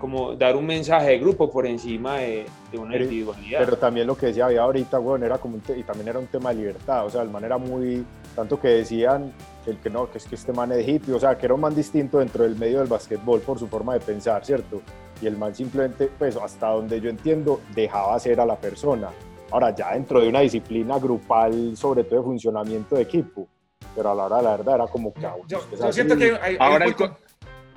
como 0.00 0.34
dar 0.34 0.56
un 0.56 0.64
mensaje 0.64 1.10
de 1.10 1.18
grupo 1.18 1.50
por 1.52 1.66
encima 1.66 2.16
de, 2.16 2.46
de 2.72 2.78
una 2.78 2.92
Pero- 2.92 3.04
individualidad. 3.04 3.58
Pero 3.62 3.76
también 3.76 4.06
lo 4.06 4.16
que 4.16 4.26
decía 4.28 4.46
había 4.46 4.62
ahorita, 4.62 4.96
bueno, 4.96 5.26
era 5.26 5.36
como 5.36 5.56
un 5.56 5.62
y 5.78 5.82
también 5.82 6.08
era 6.08 6.18
un 6.18 6.26
tema 6.28 6.48
de 6.48 6.56
libertad, 6.56 7.04
o 7.04 7.10
sea, 7.10 7.20
el 7.20 7.28
man 7.28 7.44
era 7.44 7.58
muy, 7.58 8.02
tanto 8.34 8.58
que 8.58 8.68
decían 8.68 9.30
que, 9.64 9.70
el 9.70 9.78
que 9.78 9.90
no, 9.90 10.10
que 10.10 10.18
es 10.18 10.24
que 10.26 10.34
este 10.34 10.52
man 10.52 10.70
es 10.72 10.86
hippie, 10.86 11.14
o 11.14 11.20
sea, 11.20 11.36
que 11.38 11.46
era 11.46 11.54
un 11.54 11.60
man 11.60 11.74
distinto 11.74 12.18
dentro 12.18 12.44
del 12.44 12.56
medio 12.56 12.78
del 12.80 12.88
básquetbol 12.88 13.40
por 13.40 13.58
su 13.58 13.66
forma 13.66 13.94
de 13.94 14.00
pensar, 14.00 14.44
¿cierto? 14.44 14.82
Y 15.22 15.26
el 15.26 15.36
man 15.36 15.54
simplemente, 15.54 16.10
pues 16.18 16.36
hasta 16.36 16.68
donde 16.68 17.00
yo 17.00 17.08
entiendo, 17.10 17.60
dejaba 17.74 18.18
ser 18.18 18.40
a 18.40 18.46
la 18.46 18.56
persona. 18.56 19.08
Ahora, 19.50 19.74
ya 19.74 19.92
dentro 19.94 20.20
de 20.20 20.28
una 20.28 20.40
disciplina 20.40 20.98
grupal, 20.98 21.76
sobre 21.76 22.04
todo 22.04 22.20
de 22.20 22.24
funcionamiento 22.24 22.96
de 22.96 23.02
equipo, 23.02 23.46
pero 23.94 24.10
a 24.10 24.14
la 24.14 24.24
hora 24.24 24.36
de 24.38 24.42
la 24.42 24.56
verdad 24.56 24.74
era 24.76 24.86
como 24.88 25.12
que... 25.14 25.24
ah, 25.24 25.34
Yo, 25.46 25.60
yo 25.78 25.84
así. 25.84 25.92
siento 25.92 26.16
que 26.16 26.24
hay, 26.24 26.38
hay 26.42 26.56
Ahora 26.58 26.86
un 26.86 26.92
punto, 26.94 27.16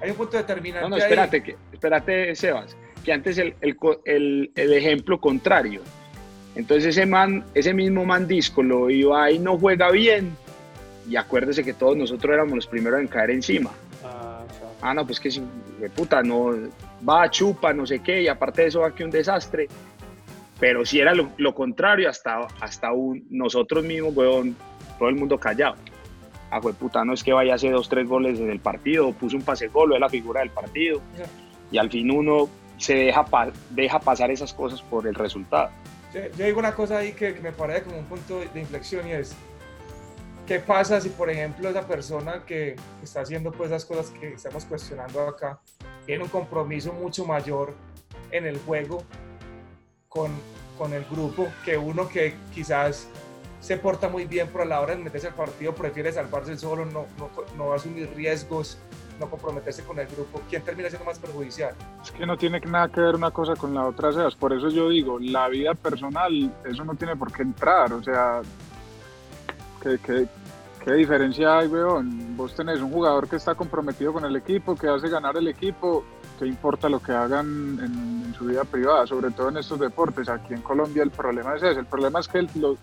hay 0.02 0.10
un 0.12 0.16
punto 0.18 0.38
determinante 0.38 0.82
No, 0.84 0.90
no, 0.90 0.96
ahí. 0.96 1.02
espérate, 1.04 1.44
que, 1.44 1.56
espérate, 1.72 2.36
Sebas, 2.36 2.76
que 3.04 3.14
antes 3.14 3.38
el, 3.38 3.54
el, 3.62 3.78
el- 4.06 4.52
el 4.56 4.74
ejemplo 4.74 5.20
contrario. 5.22 5.82
Entonces 6.56 6.88
ese 6.98 7.06
man, 7.06 7.46
ese 7.54 7.72
mismo 7.74 8.04
man 8.04 8.28
disco 8.28 8.64
lo 8.64 8.90
iba 8.90 9.30
y 9.30 9.38
no 9.38 9.58
juega 9.60 9.92
bien. 9.92 10.36
Y 11.08 11.16
acuérdese 11.16 11.64
que 11.64 11.74
todos 11.74 11.96
nosotros 11.96 12.34
éramos 12.34 12.56
los 12.56 12.68
primeros 12.68 13.00
en 13.00 13.08
caer 13.08 13.32
encima. 13.32 13.72
Ah, 14.04 14.44
Ah, 14.80 14.94
no, 14.94 15.06
pues 15.08 15.20
que 15.20 15.32
si, 15.32 15.42
de 15.80 15.90
puta, 15.90 16.22
no, 16.22 16.52
va, 17.08 17.28
chupa, 17.32 17.74
no 17.74 17.88
sé 17.88 18.00
qué, 18.00 18.22
y 18.22 18.28
aparte 18.28 18.62
de 18.62 18.68
eso 18.68 18.82
va 18.82 18.94
que 18.94 19.04
un 19.04 19.10
desastre. 19.10 19.68
Pero 20.60 20.86
si 20.86 21.00
era 21.00 21.16
lo, 21.16 21.30
lo 21.38 21.56
contrario, 21.56 22.08
hasta, 22.08 22.48
hasta 22.60 22.92
un, 22.94 23.26
nosotros 23.32 23.84
mismos, 23.84 24.16
weón, 24.16 24.56
todo 25.00 25.10
el 25.10 25.16
mundo 25.16 25.40
callado. 25.40 25.76
Ah, 26.52 26.62
fue 26.62 26.74
puta, 26.74 27.04
no 27.04 27.14
es 27.14 27.24
que 27.24 27.34
vaya 27.34 27.54
a 27.54 27.56
hacer 27.56 27.72
dos, 27.72 27.90
tres 27.90 28.08
goles 28.08 28.40
en 28.40 28.52
el 28.52 28.60
partido, 28.60 29.12
puso 29.14 29.36
un 29.36 29.42
pase 29.42 29.68
gol, 29.68 29.94
es 29.96 30.00
la 30.00 30.10
figura 30.10 30.42
del 30.42 30.52
partido. 30.52 31.02
Y 31.72 31.80
al 31.80 31.90
fin 31.90 32.12
uno 32.12 32.48
se 32.78 32.94
deja, 32.96 33.26
pa- 33.26 33.52
deja 33.72 34.00
pasar 34.00 34.30
esas 34.30 34.54
cosas 34.54 34.82
por 34.84 35.08
el 35.08 35.16
resultado. 35.16 35.72
Yo, 36.14 36.22
yo 36.38 36.46
digo 36.46 36.60
una 36.60 36.74
cosa 36.74 37.00
ahí 37.00 37.14
que, 37.14 37.34
que 37.34 37.42
me 37.42 37.52
parece 37.52 37.84
como 37.84 37.98
un 37.98 38.06
punto 38.06 38.40
de 38.54 38.60
inflexión 38.60 39.08
y 39.08 39.12
es, 39.14 39.36
¿qué 40.48 40.60
pasa 40.60 41.00
si, 41.02 41.10
por 41.10 41.30
ejemplo, 41.30 41.70
esa 41.70 41.86
persona 41.86 42.44
que 42.46 42.76
está 43.04 43.22
haciendo 43.22 43.52
pues 43.52 43.70
esas 43.70 43.86
cosas 43.86 44.10
que 44.12 44.34
estamos 44.34 44.66
cuestionando 44.66 45.22
acá, 45.28 45.60
tiene 46.06 46.24
un 46.24 46.30
compromiso 46.30 46.94
mucho 46.94 47.26
mayor 47.26 47.74
en 48.32 48.46
el 48.48 48.58
juego 48.60 49.04
con, 50.08 50.32
con 50.78 50.94
el 50.94 51.04
grupo 51.06 51.50
que 51.66 51.78
uno 51.78 52.08
que 52.08 52.36
quizás 52.54 53.10
se 53.60 53.78
porta 53.78 54.08
muy 54.08 54.26
bien, 54.26 54.48
pero 54.52 54.64
a 54.64 54.68
la 54.68 54.80
hora 54.80 54.96
de 54.96 55.04
meterse 55.04 55.28
al 55.28 55.34
partido 55.34 55.76
prefiere 55.76 56.12
salvarse 56.14 56.58
solo, 56.58 56.86
no, 56.86 57.06
no, 57.18 57.30
no 57.58 57.74
asumir 57.74 58.10
riesgos, 58.16 58.78
no 59.20 59.30
comprometerse 59.30 59.84
con 59.84 60.00
el 60.00 60.08
grupo, 60.08 60.42
¿quién 60.50 60.62
termina 60.62 60.90
siendo 60.90 61.06
más 61.06 61.20
perjudicial? 61.20 61.76
Es 62.02 62.12
que 62.12 62.26
no 62.26 62.38
tiene 62.38 62.60
nada 62.62 62.88
que 62.88 63.02
ver 63.02 63.16
una 63.16 63.32
cosa 63.32 63.56
con 63.56 63.74
la 63.74 63.86
otra, 63.86 64.14
Sebas. 64.14 64.36
Por 64.36 64.54
eso 64.54 64.70
yo 64.70 64.90
digo, 64.90 65.20
la 65.20 65.50
vida 65.50 65.74
personal, 65.74 66.56
eso 66.64 66.86
no 66.86 66.96
tiene 66.96 67.16
por 67.16 67.34
qué 67.34 67.42
entrar. 67.42 67.92
O 67.92 68.04
sea, 68.04 68.42
¿qué, 69.82 69.98
qué, 70.04 70.28
qué 70.84 70.94
diferencia 70.94 71.60
hay, 71.60 71.68
weón? 71.68 72.36
Vos 72.38 72.56
tenés 72.56 72.80
un 72.80 72.92
jugador 72.92 73.28
que 73.28 73.36
está 73.38 73.56
comprometido 73.56 74.14
con 74.14 74.26
el 74.26 74.36
equipo, 74.36 74.76
que 74.76 74.88
hace 74.88 75.10
ganar 75.10 75.38
el 75.38 75.48
equipo. 75.48 76.04
¿Qué 76.40 76.46
importa 76.46 76.88
lo 76.88 77.00
que 77.02 77.12
hagan 77.14 77.80
en, 77.80 78.24
en 78.28 78.34
su 78.38 78.46
vida 78.46 78.64
privada? 78.64 79.08
Sobre 79.08 79.32
todo 79.32 79.50
en 79.50 79.58
estos 79.58 79.80
deportes. 79.80 80.30
Aquí 80.30 80.54
en 80.54 80.62
Colombia 80.62 81.02
el 81.04 81.10
problema 81.12 81.56
es 81.56 81.64
ese. 81.64 81.80
El 81.80 81.86
problema 81.88 82.20
es 82.20 82.28
que 82.28 82.40
el- 82.40 82.50
lo- 82.56 82.78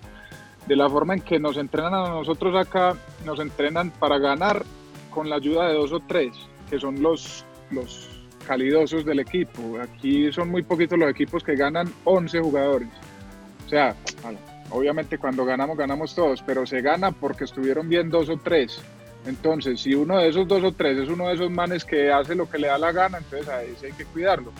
de 0.66 0.76
la 0.76 0.88
forma 0.88 1.14
en 1.14 1.20
que 1.20 1.38
nos 1.38 1.56
entrenan 1.58 1.92
a 1.94 2.08
nosotros 2.08 2.56
acá, 2.56 2.94
nos 3.24 3.38
entrenan 3.38 3.90
para 3.90 4.18
ganar 4.18 4.64
con 5.10 5.28
la 5.30 5.36
ayuda 5.36 5.68
de 5.68 5.74
dos 5.74 5.92
o 5.92 6.00
tres, 6.00 6.32
que 6.70 6.80
son 6.80 7.00
los, 7.02 7.44
los 7.70 8.08
calidosos 8.46 9.04
del 9.04 9.20
equipo. 9.20 9.78
Aquí 9.80 10.32
son 10.32 10.50
muy 10.50 10.62
poquitos 10.62 10.98
los 10.98 11.10
equipos 11.10 11.44
que 11.44 11.54
ganan 11.54 11.92
11 12.04 12.40
jugadores. 12.40 12.88
O 13.66 13.68
sea, 13.68 13.94
bueno, 14.22 14.38
obviamente 14.70 15.18
cuando 15.18 15.44
ganamos, 15.44 15.76
ganamos 15.76 16.14
todos, 16.14 16.42
pero 16.42 16.66
se 16.66 16.80
gana 16.80 17.12
porque 17.12 17.44
estuvieron 17.44 17.88
bien 17.88 18.10
dos 18.10 18.28
o 18.28 18.36
tres. 18.36 18.80
Entonces, 19.26 19.80
si 19.80 19.94
uno 19.94 20.18
de 20.18 20.28
esos 20.28 20.46
dos 20.46 20.62
o 20.62 20.72
tres 20.72 20.98
es 20.98 21.08
uno 21.08 21.28
de 21.28 21.34
esos 21.34 21.50
manes 21.50 21.84
que 21.84 22.12
hace 22.12 22.34
lo 22.34 22.48
que 22.48 22.58
le 22.58 22.68
da 22.68 22.78
la 22.78 22.92
gana, 22.92 23.18
entonces 23.18 23.48
a 23.48 23.62
ese 23.62 23.86
hay 23.86 23.92
que 23.92 24.04
cuidarlo. 24.04 24.52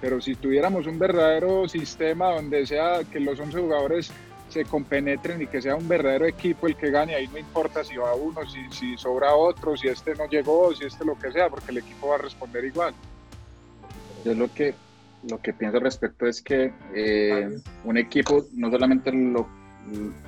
Pero 0.00 0.20
si 0.20 0.34
tuviéramos 0.34 0.86
un 0.86 0.98
verdadero 0.98 1.68
sistema 1.68 2.32
donde 2.32 2.66
sea 2.66 3.00
que 3.10 3.20
los 3.20 3.38
11 3.38 3.60
jugadores 3.60 4.12
se 4.48 4.64
compenetren 4.64 5.42
y 5.42 5.46
que 5.46 5.60
sea 5.60 5.74
un 5.74 5.88
verdadero 5.88 6.26
equipo 6.26 6.66
el 6.66 6.76
que 6.76 6.90
gane, 6.90 7.14
ahí 7.14 7.28
no 7.28 7.38
importa 7.38 7.84
si 7.84 7.96
va 7.96 8.14
uno, 8.14 8.40
si, 8.48 8.60
si 8.70 8.96
sobra 8.96 9.34
otro, 9.34 9.76
si 9.76 9.88
este 9.88 10.14
no 10.14 10.26
llegó, 10.28 10.74
si 10.74 10.84
este 10.84 11.04
lo 11.04 11.18
que 11.18 11.32
sea, 11.32 11.48
porque 11.48 11.72
el 11.72 11.78
equipo 11.78 12.08
va 12.08 12.14
a 12.14 12.18
responder 12.18 12.64
igual. 12.64 12.94
Yo 14.24 14.34
lo 14.34 14.52
que, 14.52 14.74
lo 15.28 15.40
que 15.40 15.52
pienso 15.52 15.78
al 15.78 15.84
respecto 15.84 16.26
es 16.26 16.42
que 16.42 16.72
eh, 16.94 17.58
un 17.84 17.96
equipo 17.98 18.46
no 18.54 18.70
solamente 18.70 19.12
lo, 19.12 19.46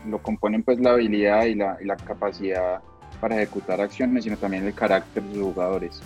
lo 0.06 0.18
componen 0.22 0.62
pues 0.62 0.78
la 0.80 0.90
habilidad 0.90 1.44
y 1.46 1.54
la, 1.54 1.78
y 1.80 1.84
la 1.84 1.96
capacidad 1.96 2.80
para 3.20 3.36
ejecutar 3.36 3.80
acciones, 3.80 4.24
sino 4.24 4.36
también 4.36 4.64
el 4.64 4.74
carácter 4.74 5.22
de 5.22 5.36
los 5.36 5.52
jugadores. 5.54 6.00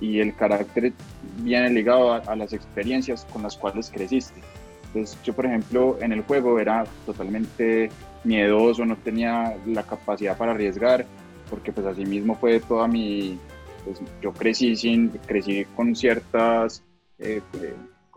Y 0.00 0.20
el 0.20 0.34
carácter 0.34 0.92
viene 1.38 1.70
ligado 1.70 2.12
a, 2.12 2.18
a 2.18 2.36
las 2.36 2.52
experiencias 2.52 3.26
con 3.32 3.42
las 3.42 3.56
cuales 3.56 3.90
creciste. 3.90 4.40
Entonces, 4.86 5.18
yo, 5.22 5.32
por 5.32 5.46
ejemplo, 5.46 5.96
en 6.00 6.12
el 6.12 6.22
juego 6.22 6.58
era 6.58 6.84
totalmente 7.06 7.90
miedoso, 8.24 8.84
no 8.84 8.96
tenía 8.96 9.56
la 9.66 9.84
capacidad 9.84 10.36
para 10.36 10.52
arriesgar, 10.52 11.06
porque 11.48 11.72
pues 11.72 11.86
así 11.86 12.04
mismo 12.04 12.36
fue 12.36 12.60
toda 12.60 12.88
mi... 12.88 13.38
Pues, 13.84 14.00
yo 14.20 14.32
crecí, 14.32 14.76
sin, 14.76 15.08
crecí 15.08 15.64
con 15.76 15.96
ciertas 15.96 16.84
eh, 17.18 17.40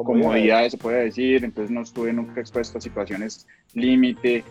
comodidades, 0.04 0.74
se 0.74 0.78
puede 0.78 1.06
decir, 1.06 1.44
entonces 1.44 1.72
no 1.72 1.82
estuve 1.82 2.12
nunca 2.12 2.42
expuesto 2.42 2.78
a 2.78 2.82
situaciones 2.82 3.48
límite, 3.74 4.44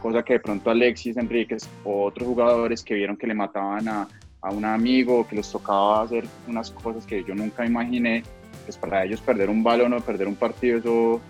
cosa 0.00 0.22
que 0.22 0.34
de 0.34 0.40
pronto 0.40 0.70
Alexis 0.70 1.16
Enríquez 1.16 1.68
o 1.84 2.04
otros 2.04 2.28
jugadores 2.28 2.82
que 2.82 2.94
vieron 2.94 3.16
que 3.16 3.26
le 3.26 3.34
mataban 3.34 3.88
a, 3.88 4.08
a 4.42 4.50
un 4.50 4.64
amigo, 4.64 5.26
que 5.26 5.36
les 5.36 5.50
tocaba 5.50 6.02
hacer 6.02 6.24
unas 6.46 6.70
cosas 6.70 7.06
que 7.06 7.24
yo 7.24 7.34
nunca 7.34 7.64
imaginé, 7.64 8.22
pues 8.64 8.76
para 8.76 9.04
ellos 9.04 9.20
perder 9.20 9.50
un 9.50 9.62
balón 9.62 9.92
o 9.94 10.00
perder 10.00 10.28
un 10.28 10.36
partido, 10.36 10.78
eso, 10.78 11.20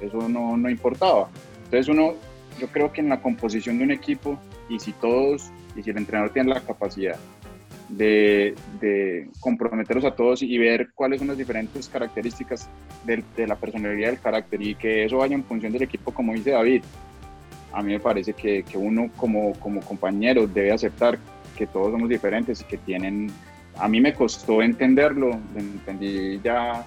eso 0.00 0.28
no, 0.28 0.56
no 0.56 0.70
importaba. 0.70 1.28
Entonces 1.64 1.88
uno, 1.88 2.14
yo 2.58 2.68
creo 2.68 2.92
que 2.92 3.00
en 3.00 3.08
la 3.08 3.20
composición 3.20 3.78
de 3.78 3.84
un 3.84 3.90
equipo, 3.90 4.38
y 4.68 4.78
si 4.78 4.92
todos, 4.92 5.50
y 5.76 5.82
si 5.82 5.90
el 5.90 5.98
entrenador 5.98 6.30
tiene 6.32 6.50
la 6.50 6.60
capacidad 6.60 7.16
de, 7.90 8.54
de 8.80 9.28
comprometerlos 9.40 10.04
a 10.04 10.14
todos 10.14 10.42
y 10.42 10.56
ver 10.58 10.90
cuáles 10.94 11.18
son 11.18 11.28
las 11.28 11.38
diferentes 11.38 11.88
características 11.88 12.68
de, 13.04 13.22
de 13.36 13.46
la 13.46 13.56
personalidad 13.56 14.08
del 14.08 14.20
carácter 14.20 14.62
y 14.62 14.74
que 14.74 15.04
eso 15.04 15.18
vaya 15.18 15.34
en 15.34 15.44
función 15.44 15.72
del 15.72 15.82
equipo, 15.82 16.12
como 16.12 16.32
dice 16.32 16.50
David, 16.52 16.82
a 17.72 17.82
mí 17.82 17.92
me 17.92 18.00
parece 18.00 18.32
que, 18.32 18.62
que 18.62 18.78
uno 18.78 19.10
como, 19.16 19.52
como 19.54 19.80
compañero 19.80 20.46
debe 20.46 20.72
aceptar 20.72 21.18
que 21.56 21.66
todos 21.66 21.92
somos 21.92 22.08
diferentes 22.08 22.60
y 22.60 22.64
que 22.64 22.78
tienen... 22.78 23.30
A 23.76 23.88
mí 23.88 24.00
me 24.00 24.12
costó 24.12 24.62
entenderlo, 24.62 25.30
lo 25.30 25.60
entendí 25.60 26.40
ya, 26.42 26.84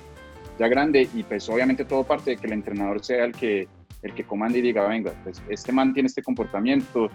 ya 0.60 0.67
grande 0.67 1.07
y 1.13 1.24
pues 1.24 1.48
obviamente 1.50 1.86
todo 1.86 2.03
parte 2.03 2.31
de 2.31 2.38
que 2.38 2.48
el 2.48 2.53
entrenador 2.53 3.03
sea 3.03 3.25
el 3.25 3.31
que, 3.31 3.67
el 4.01 4.13
que 4.13 4.24
comande 4.24 4.60
y 4.60 4.62
diga, 4.62 4.88
venga, 4.88 5.13
pues 5.24 5.41
este 5.50 5.72
man 5.72 5.93
tiene 5.93 6.07
este 6.07 6.22
comportamiento, 6.22 7.10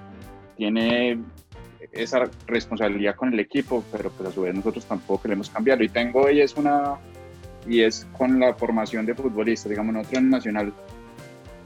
tiene 0.56 1.18
esa 1.92 2.28
responsabilidad 2.46 3.16
con 3.16 3.32
el 3.32 3.40
equipo, 3.40 3.82
pero 3.90 4.10
pues 4.10 4.28
a 4.28 4.32
su 4.32 4.42
vez 4.42 4.54
nosotros 4.54 4.84
tampoco 4.84 5.22
queremos 5.22 5.50
cambiarlo. 5.50 5.84
Y 5.84 5.88
tengo 5.88 6.30
y 6.30 6.40
es 6.40 6.56
una 6.56 6.98
y 7.66 7.82
es 7.82 8.06
con 8.16 8.40
la 8.40 8.54
formación 8.54 9.04
de 9.04 9.14
futbolistas, 9.14 9.68
digamos, 9.70 9.94
nosotros 9.94 10.18
en 10.18 10.30
Nacional 10.30 10.72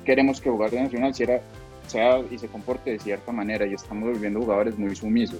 queremos 0.04 0.40
que 0.40 0.50
jugar 0.50 0.70
de 0.70 0.82
Nacional 0.82 1.14
sea, 1.14 1.40
sea 1.86 2.20
y 2.30 2.38
se 2.38 2.48
comporte 2.48 2.90
de 2.90 2.98
cierta 2.98 3.30
manera 3.30 3.66
y 3.66 3.74
estamos 3.74 4.10
volviendo 4.10 4.40
jugadores 4.40 4.76
muy 4.76 4.96
sumisos, 4.96 5.38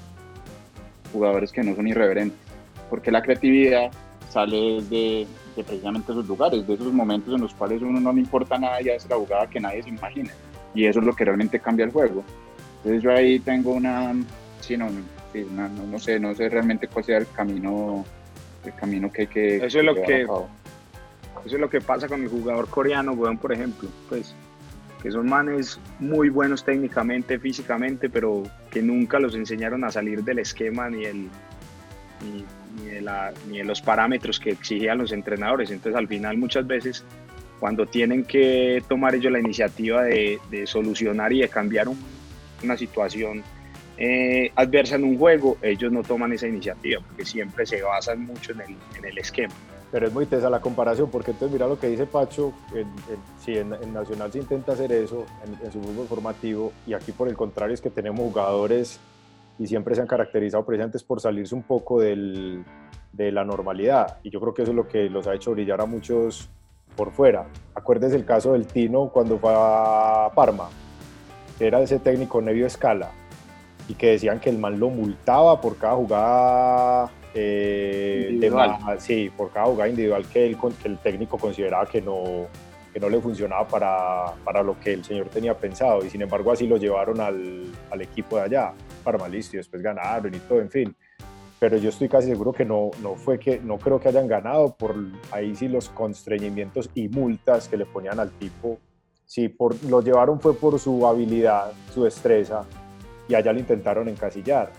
jugadores 1.13 1.51
que 1.51 1.63
no 1.63 1.75
son 1.75 1.89
irreverentes, 1.89 2.39
porque 2.89 3.11
la 3.11 3.23
creatividad 3.23 3.91
sale 4.31 4.83
de, 4.83 5.27
de 5.57 5.65
precisamente 5.65 6.13
esos 6.13 6.27
lugares, 6.29 6.67
de 6.67 6.75
esos 6.75 6.93
momentos 6.93 7.35
en 7.35 7.41
los 7.41 7.55
cuales 7.55 7.83
uno 7.83 8.01
no 8.01 8.13
le 8.13 8.21
importa 8.21 8.57
nada 8.57 8.81
y 8.81 8.91
hace 8.91 9.09
la 9.09 9.17
jugada 9.17 9.51
que 9.51 9.61
nadie 9.61 9.83
se 9.83 9.89
imagina. 9.89 10.31
Y 10.75 10.87
eso 10.87 11.01
es 11.01 11.07
lo 11.07 11.15
que 11.15 11.25
realmente 11.25 11.59
cambia 11.61 11.85
el 11.85 11.93
juego. 11.93 12.23
Entonces 12.79 13.03
yo 13.03 13.13
ahí 13.13 13.39
tengo 13.41 13.73
una, 13.73 14.15
sí, 14.63 14.77
no, 14.77 14.89
sí, 15.33 15.47
no, 15.51 15.69
no 15.69 15.99
sé, 15.99 16.19
no 16.19 16.35
sé 16.35 16.49
realmente 16.49 16.89
cuál 16.89 17.05
sea 17.05 17.19
el 17.19 17.27
camino, 17.31 18.05
el 18.65 18.75
camino 18.75 19.11
que 19.13 19.23
hay 19.23 19.27
que 19.29 19.57
Eso 19.57 19.79
es 19.81 19.85
lo 19.85 19.95
que-. 19.95 20.23
Eso 21.45 21.57
es 21.57 21.61
lo 21.61 21.69
que 21.69 21.81
pasa 21.81 22.07
con 22.09 22.23
el 22.23 22.29
jugador 22.29 22.69
coreano, 22.69 23.13
weón, 23.13 23.37
por 23.39 23.53
ejemplo. 23.53 23.89
Pues 24.09 24.35
que 25.03 25.11
son 25.11 25.29
manes 25.29 25.81
muy 25.99 26.29
buenos 26.29 26.65
técnicamente, 26.65 27.39
físicamente, 27.41 28.09
pero 28.09 28.45
que 28.71 28.81
nunca 28.83 29.19
los 29.19 29.35
enseñaron 29.35 29.83
a 29.83 29.91
salir 29.91 30.23
del 30.23 30.39
esquema 30.39 30.89
ni, 30.89 31.05
el, 31.05 31.29
ni, 32.23 32.45
ni 32.81 32.91
de 32.91 33.01
la- 33.01 33.33
ni 33.49 33.59
de 33.59 33.65
los 33.65 33.83
parámetros 33.83 34.39
que 34.39 34.51
exigían 34.51 34.99
los 34.99 35.11
entrenadores. 35.11 35.73
Entonces, 35.73 35.99
al 35.99 36.07
final, 36.07 36.39
muchas 36.39 36.65
veces, 36.69 37.03
cuando 37.59 37.87
tienen 37.87 38.23
que 38.25 38.81
tomar 38.89 39.17
ellos 39.17 39.33
la 39.33 39.41
iniciativa 39.41 40.05
de, 40.05 40.39
de 40.51 40.67
solucionar 40.69 41.33
y 41.33 41.41
de 41.41 41.49
cambiar 41.49 41.89
un- 41.89 41.99
una 42.63 42.77
situación 42.77 43.43
eh, 43.97 44.51
adversa 44.57 44.97
en 44.97 45.05
un 45.05 45.19
juego, 45.19 45.57
ellos 45.63 45.93
no 45.93 46.03
toman 46.03 46.33
esa 46.33 46.49
iniciativa 46.49 47.01
porque 47.07 47.25
siempre 47.25 47.67
se 47.67 47.83
basan 47.83 48.25
mucho 48.27 48.53
en 48.53 49.05
el, 49.05 49.19
esquema. 49.19 49.53
Pero 49.91 50.07
es 50.07 50.13
muy 50.13 50.25
tesa 50.25 50.49
la 50.49 50.61
comparación, 50.61 51.11
porque 51.11 51.33
entonces 51.33 51.53
mira 51.53 51.69
lo 51.69 51.79
que 51.79 51.89
dice 51.89 52.07
Pacho, 52.07 52.53
en, 52.73 52.81
en- 52.81 53.23
sí, 53.39 53.57
en, 53.59 53.93
Nacional 53.93 54.33
se 54.33 54.39
intenta 54.39 54.73
hacer 54.73 54.91
eso, 54.93 55.27
en, 55.63 55.71
su 55.71 55.83
fútbol 55.83 56.07
formativo, 56.07 56.73
y 56.87 56.95
aquí 56.95 57.13
por 57.13 57.29
el 57.29 57.37
contrario 57.37 57.75
es 57.75 57.81
que 57.81 57.91
tenemos 57.91 58.21
jugadores 58.21 58.99
y 59.59 59.67
siempre 59.67 59.95
se 59.95 60.01
han 60.01 60.07
caracterizado 60.07 60.65
precisamente 60.65 60.99
por 61.07 61.21
salirse 61.21 61.55
un 61.55 61.63
poco 61.63 62.01
de 62.01 62.65
la 63.13 63.45
normalidad, 63.45 64.19
y 64.23 64.31
yo 64.31 64.41
creo 64.41 64.55
que 64.55 64.63
eso 64.63 64.71
es 64.73 64.77
lo 64.77 64.89
que 64.89 65.11
los 65.11 65.27
ha 65.27 65.35
hecho 65.35 65.51
brillar 65.53 65.83
a 65.83 65.87
muchos 65.87 66.49
por 66.97 67.13
fuera. 67.13 67.47
Acuérdese 67.75 68.17
el 68.17 68.25
caso 68.25 68.55
del 68.55 68.67
Tino 68.67 69.11
cuando 69.11 69.39
fue 69.39 69.53
a 69.55 70.31
Parma, 70.35 70.69
era 71.61 71.81
ese 71.81 71.99
técnico 71.99 72.41
Nevio 72.41 72.67
Escala, 72.67 73.11
y 73.89 73.95
que 73.95 74.11
decían 74.13 74.41
que 74.41 74.51
el 74.51 74.59
man 74.59 74.79
lo 74.79 74.91
multaba 74.91 75.61
por 75.61 75.77
cada 75.77 75.95
jugada 75.95 77.11
eh, 77.35 78.37
de 78.39 78.51
más- 78.51 79.03
sí, 79.03 79.31
por 79.37 79.51
cada 79.51 79.67
jugada 79.67 79.89
individual 79.89 80.27
que 80.27 80.47
el, 80.47 80.57
que 80.59 80.89
el 80.89 80.99
técnico 80.99 81.39
consideraba 81.39 81.87
que 81.87 82.03
no, 82.03 82.47
que 82.93 83.01
no 83.01 83.09
le 83.09 83.21
funcionaba 83.21 83.67
para, 83.67 84.35
para 84.45 84.63
lo 84.63 84.79
que 84.79 84.93
el 84.93 85.05
señor 85.05 85.29
tenía 85.29 85.57
pensado 85.57 86.05
y 86.05 86.11
sin 86.11 86.23
embargo 86.23 86.53
así 86.53 86.67
lo 86.67 86.77
llevaron 86.77 87.21
al, 87.21 87.65
al 87.91 88.01
equipo 88.03 88.37
de 88.37 88.43
allá, 88.43 88.73
para 89.03 89.19
y 89.29 89.41
después 89.41 89.83
ganaron 89.83 90.35
y 90.35 90.39
todo, 90.39 90.61
en 90.61 90.71
fin. 90.71 90.97
Pero 91.59 91.77
yo 91.77 91.91
estoy 91.91 92.09
casi 92.09 92.29
seguro 92.29 92.53
que 92.53 92.65
no, 92.65 92.91
no 93.03 93.15
fue 93.15 93.39
que, 93.39 93.61
no 93.61 93.79
creo 93.79 94.01
que 94.01 94.09
hayan 94.09 94.27
ganado 94.27 94.75
por 94.75 94.97
ahí 95.31 95.55
sí 95.55 95.69
los 95.69 95.89
constreñimientos 95.89 96.91
y 96.95 97.09
multas 97.09 97.69
que 97.69 97.77
le 97.77 97.87
ponían 97.87 98.19
al 98.19 98.31
tipo. 98.33 98.79
Sí, 99.25 99.49
por, 99.49 99.83
lo 99.85 100.03
llevaron 100.03 100.41
fue 100.41 100.55
por 100.55 100.79
su 100.79 101.07
habilidad, 101.07 101.73
su 101.95 102.03
destreza 102.03 102.65
y 103.29 103.35
allá 103.35 103.53
lo 103.53 103.59
intentaron 103.59 104.09
encasillar. 104.09 104.71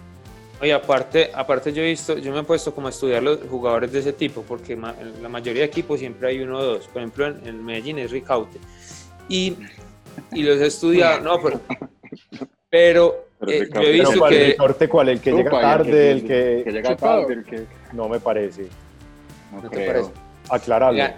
Oye, 0.61 0.71
aparte, 0.73 1.29
aparte 1.33 1.73
yo 1.73 1.81
he 1.81 1.87
visto, 1.87 2.17
yo 2.17 2.31
me 2.31 2.39
he 2.39 2.43
puesto 2.43 2.73
como 2.73 2.87
a 2.87 2.89
estudiar 2.91 3.21
los 3.23 3.39
jugadores 3.49 3.91
de 3.91 3.99
ese 3.99 4.13
tipo, 4.13 4.43
porque 4.43 4.75
ma- 4.75 4.95
en 4.99 5.21
la 5.21 5.27
mayoría 5.29 5.61
de 5.63 5.67
equipos 5.67 5.99
siempre 5.99 6.29
hay 6.29 6.39
uno 6.41 6.57
o 6.59 6.63
dos. 6.63 6.87
Por 6.87 7.01
ejemplo, 7.01 7.27
en, 7.27 7.45
en 7.45 7.65
Medellín 7.65 7.99
es 7.99 8.11
Ricaute. 8.11 8.59
Y, 9.27 9.57
y 10.31 10.43
los 10.43 10.59
he 10.61 10.67
estudiado, 10.67 11.19
no, 11.21 11.41
pero, 11.41 11.59
pero 12.69 13.25
Pero 13.39 13.51
Eh, 13.51 13.69
yo 13.73 13.81
he 13.81 13.83
Pero 13.83 13.91
visto 13.93 14.19
¿cuál, 14.19 14.31
que- 14.33 14.51
el 14.51 14.57
norte 14.57 14.87
cuál? 14.87 15.09
¿El 15.09 15.19
que 15.19 15.33
Upa, 15.33 15.41
llega 15.43 15.57
y 15.57 15.61
tarde? 15.61 16.11
El 16.11 16.21
que 16.21 16.63
que... 16.65 16.71
llega 16.71 16.89
Chupado. 16.95 17.21
tarde, 17.21 17.33
el 17.33 17.43
que 17.43 17.65
No 17.91 18.07
me 18.07 18.19
parece. 18.21 18.67
no, 19.51 19.61
¿No 19.61 19.69
te 19.69 19.75
creo. 19.75 19.87
parece? 19.91 20.11
Aclarable. 20.49 21.01
Oiga, 21.03 21.17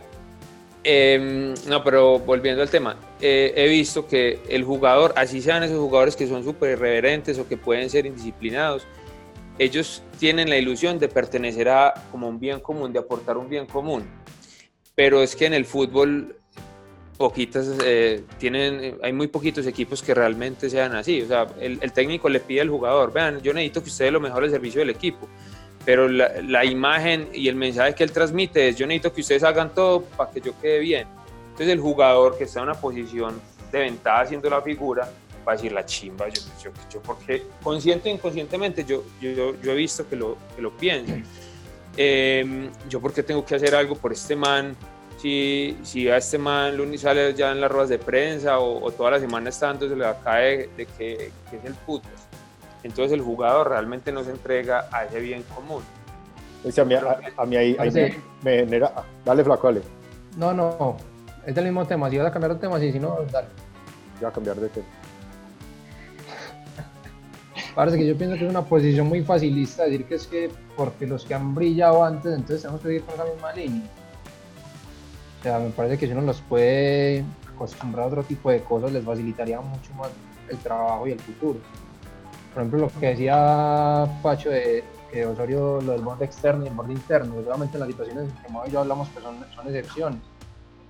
em, 0.86 1.54
no, 1.68 1.84
pero 1.84 2.20
volviendo 2.20 2.62
al 2.62 2.70
tema, 2.70 2.98
eh, 3.20 3.54
he 3.56 3.68
visto 3.68 4.08
que 4.08 4.39
el 4.48 4.63
jugador, 4.63 5.13
así 5.18 5.42
sean 5.42 5.63
esos 5.63 5.80
jugadores 5.80 6.15
que 6.15 6.27
son 6.27 6.44
súper 6.44 6.72
irreverentes 6.72 7.38
o 7.39 7.48
que 7.48 7.58
pueden 7.58 7.89
ser 7.89 8.06
indisciplinados, 8.06 8.88
ellos 9.58 10.04
tienen 10.20 10.50
la 10.50 10.58
ilusión 10.58 11.00
de 11.00 11.08
pertenecer 11.08 11.70
a 11.70 11.94
como 12.12 12.27
un 12.27 12.39
bien 12.39 12.60
común, 12.60 12.94
de 12.94 13.00
aportar 13.00 13.38
un 13.38 13.50
bien 13.50 13.65
común. 13.65 14.06
Pero 14.96 15.22
es 15.22 15.36
que 15.36 15.46
en 15.46 15.54
el 15.54 15.65
fútbol 15.65 16.38
poquitas 17.18 17.68
eh, 17.84 18.24
tienen, 18.38 18.98
hay 19.01 19.13
muy 19.13 19.27
poquitos 19.27 19.65
equipos 19.68 20.01
que 20.01 20.13
realmente 20.13 20.70
sean 20.70 20.96
así. 20.96 21.22
O 21.22 21.27
sea, 21.27 21.48
el, 21.60 21.80
técnico 21.92 22.30
le 22.30 22.39
pide 22.39 22.62
al 22.62 22.70
jugador, 22.70 23.13
vean, 23.13 23.42
yo 23.42 23.54
necesito 23.54 23.82
que 23.82 23.89
ustedes 23.89 24.12
lo 24.12 24.20
mejor 24.20 24.44
el 24.44 24.51
servicio 24.51 24.80
del 24.80 24.89
equipo. 24.89 25.27
Pero 25.86 26.10
la, 26.10 26.42
la 26.42 26.65
imagen 26.65 27.30
y 27.32 27.48
el 27.48 27.56
mensaje 27.56 27.94
que 27.94 28.04
él 28.04 28.12
transmite 28.12 28.70
es, 28.70 28.75
yo 28.75 28.88
necesito 28.88 29.13
que 29.13 29.22
ustedes 29.22 29.44
hagan 29.44 29.74
todo 29.74 30.01
para 30.01 30.32
que 30.32 30.42
yo 30.42 30.60
quede 30.60 30.80
bien. 30.80 31.08
Entonces 31.51 31.70
el 31.70 31.80
jugador 31.80 32.38
que 32.38 32.46
está 32.46 32.60
en 32.60 32.65
una 32.65 32.74
posición 32.74 33.39
de 33.72 33.80
ventaja 33.80 34.22
haciendo 34.22 34.50
la 34.50 34.62
figura, 34.62 35.08
va 35.48 35.54
a 35.54 35.56
decir 35.56 35.72
la 35.72 35.86
chimba, 35.86 36.27
yo, 36.27 36.42
yo, 36.63 36.72
yo 36.92 37.01
porque 37.01 37.44
consciente 37.62 38.10
o 38.10 38.13
inconscientemente 38.13 38.84
yo, 38.84 39.04
yo, 39.22 39.56
yo 39.62 39.72
he 39.72 39.75
visto 39.75 40.08
que 40.10 40.15
lo, 40.15 40.38
que 40.56 40.62
lo 40.62 40.72
piensan. 40.75 41.24
Eh, 41.96 42.70
yo 42.89 43.00
porque 43.00 43.24
tengo 43.24 43.46
que 43.46 43.56
hacer 43.56 43.74
algo 43.75 43.96
por 43.96 44.12
este 44.12 44.36
man, 44.36 44.75
si, 45.18 45.77
si 45.84 46.10
a 46.10 46.18
este 46.18 46.38
man 46.38 46.75
Luni 46.75 46.98
sale 46.98 47.34
ya 47.34 47.51
en 47.51 47.62
las 47.62 47.72
ruedas 47.72 47.89
de 47.89 48.00
prensa 48.00 48.60
o, 48.60 48.84
o 48.84 48.92
toda 48.92 49.12
la 49.12 49.20
semana 49.20 49.50
está 49.50 49.68
dándose 49.68 49.96
la 49.96 50.20
cae 50.20 50.70
de 50.75 50.86
que, 50.86 51.32
que 51.50 51.58
es 51.58 51.65
el 51.65 51.74
putas. 51.74 52.25
Entonces 52.86 53.13
el 53.13 53.22
jugador 53.22 53.70
realmente 53.70 54.12
no 54.12 54.24
se 54.24 54.30
entrega 54.30 54.88
a 54.92 55.06
ese 55.06 55.20
bien 55.20 55.42
común. 55.56 55.82
A, 56.63 56.86
mí, 56.86 56.94
a, 56.94 57.20
a 57.36 57.46
mí 57.48 57.56
ahí, 57.56 57.75
ahí 57.80 57.89
me, 58.44 58.58
genera... 58.58 58.92
Dale, 59.25 59.44
flaco, 59.44 59.68
dale. 59.68 59.82
No, 60.38 60.54
no, 60.54 60.96
es 61.48 61.56
del 61.56 61.65
mismo 61.65 61.84
tema. 61.88 62.12
Si 62.12 62.18
vas 62.20 62.27
a 62.27 62.32
cambiar 62.32 62.54
de 62.54 62.60
tema, 62.60 62.80
sí, 62.80 62.92
si 62.92 63.00
no, 63.00 63.18
dale. 63.32 63.48
Voy 64.20 64.30
a 64.30 64.32
cambiar 64.32 64.58
de 64.58 64.70
tema. 64.70 64.86
Parece 67.74 67.98
que 67.98 68.06
yo 68.06 68.15
pienso 68.15 68.38
que 68.38 68.46
es 68.46 68.50
una 68.51 68.62
posición 68.62 69.08
muy 69.08 69.24
facilista 69.24 69.86
decir 69.86 70.06
que 70.06 70.15
es 70.15 70.27
que 70.27 70.51
porque 70.77 71.08
los 71.08 71.25
que 71.25 71.34
han 71.34 71.56
brillado 71.56 72.04
antes, 72.04 72.34
entonces 72.34 72.62
tenemos 72.62 72.82
que 72.82 72.88
seguir 72.89 73.01
por 73.01 73.15
esa 73.15 73.25
misma 73.25 73.51
línea. 73.54 73.89
O 75.39 75.44
sea, 75.44 75.58
me 75.58 75.72
parece 75.72 75.98
que 75.98 76.06
si 76.06 76.13
uno 76.13 76.22
los 76.22 76.39
puede 76.42 77.25
acostumbrar 77.51 78.04
a 78.04 78.08
otro 78.10 78.24
tipo 78.24 78.51
de 78.51 78.62
cosas, 78.62 78.92
les 78.92 79.04
facilitaría 79.04 79.60
mucho 79.60 79.92
más 79.96 80.10
el 80.51 80.58
trabajo 80.60 81.08
y 81.08 81.13
el 81.13 81.20
futuro. 81.20 81.60
Por 82.56 82.62
ejemplo, 82.62 82.88
lo 82.88 83.00
que 83.02 83.08
decía 83.08 84.08
Pacho 84.24 84.50
de 84.50 84.82
que 85.12 85.26
Osorio, 85.26 85.82
lo 85.82 85.92
del 85.92 86.02
borde 86.02 86.24
externo 86.24 86.64
y 86.64 86.70
el 86.70 86.74
borde 86.74 86.94
interno, 86.94 87.36
obviamente 87.36 87.76
en 87.76 87.82
las 87.82 87.90
situaciones 87.90 88.32
que 88.42 88.50
Mau 88.50 88.66
y 88.66 88.72
yo 88.72 88.80
hablamos 88.80 89.10
que 89.10 89.20
son, 89.20 89.36
son 89.54 89.68
excepciones. 89.68 90.22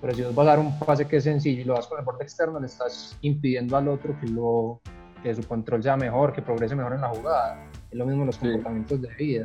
Pero 0.00 0.14
si 0.14 0.22
vos 0.22 0.32
vas 0.32 0.46
a 0.46 0.50
dar 0.50 0.58
un 0.60 0.78
pase 0.78 1.08
que 1.08 1.16
es 1.16 1.24
sencillo 1.24 1.62
y 1.62 1.64
lo 1.64 1.74
das 1.74 1.88
con 1.88 1.98
el 1.98 2.04
borde 2.04 2.22
externo, 2.22 2.60
le 2.60 2.68
estás 2.68 3.18
impidiendo 3.20 3.76
al 3.76 3.88
otro 3.88 4.16
que 4.20 4.28
lo 4.28 4.80
que 5.24 5.34
su 5.34 5.42
control 5.42 5.82
sea 5.82 5.96
mejor, 5.96 6.32
que 6.32 6.40
progrese 6.40 6.76
mejor 6.76 6.92
en 6.92 7.00
la 7.00 7.08
jugada. 7.08 7.66
Es 7.90 7.98
lo 7.98 8.06
mismo 8.06 8.22
en 8.22 8.26
los 8.28 8.38
comportamientos 8.38 9.02
de 9.02 9.08
vida. 9.14 9.44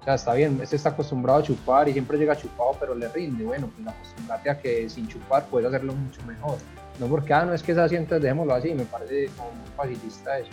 O 0.00 0.04
sea, 0.04 0.14
está 0.14 0.34
bien, 0.34 0.60
este 0.62 0.76
está 0.76 0.90
acostumbrado 0.90 1.40
a 1.40 1.42
chupar 1.42 1.88
y 1.88 1.94
siempre 1.94 2.16
llega 2.16 2.36
chupado, 2.36 2.76
pero 2.78 2.94
le 2.94 3.08
rinde. 3.08 3.44
Bueno, 3.44 3.68
pues 3.74 3.88
acostumbrate 3.88 4.50
a 4.50 4.58
que 4.60 4.88
sin 4.88 5.08
chupar 5.08 5.46
puedes 5.46 5.66
hacerlo 5.66 5.94
mucho 5.94 6.22
mejor. 6.28 6.58
No 7.00 7.08
porque, 7.08 7.34
ah, 7.34 7.44
no 7.44 7.54
es 7.54 7.62
que 7.64 7.72
así, 7.72 7.96
entonces 7.96 8.22
dejémoslo 8.22 8.54
así. 8.54 8.72
Me 8.72 8.84
parece 8.84 9.26
como 9.36 9.50
muy 9.50 9.68
facilista 9.76 10.38
eso. 10.38 10.52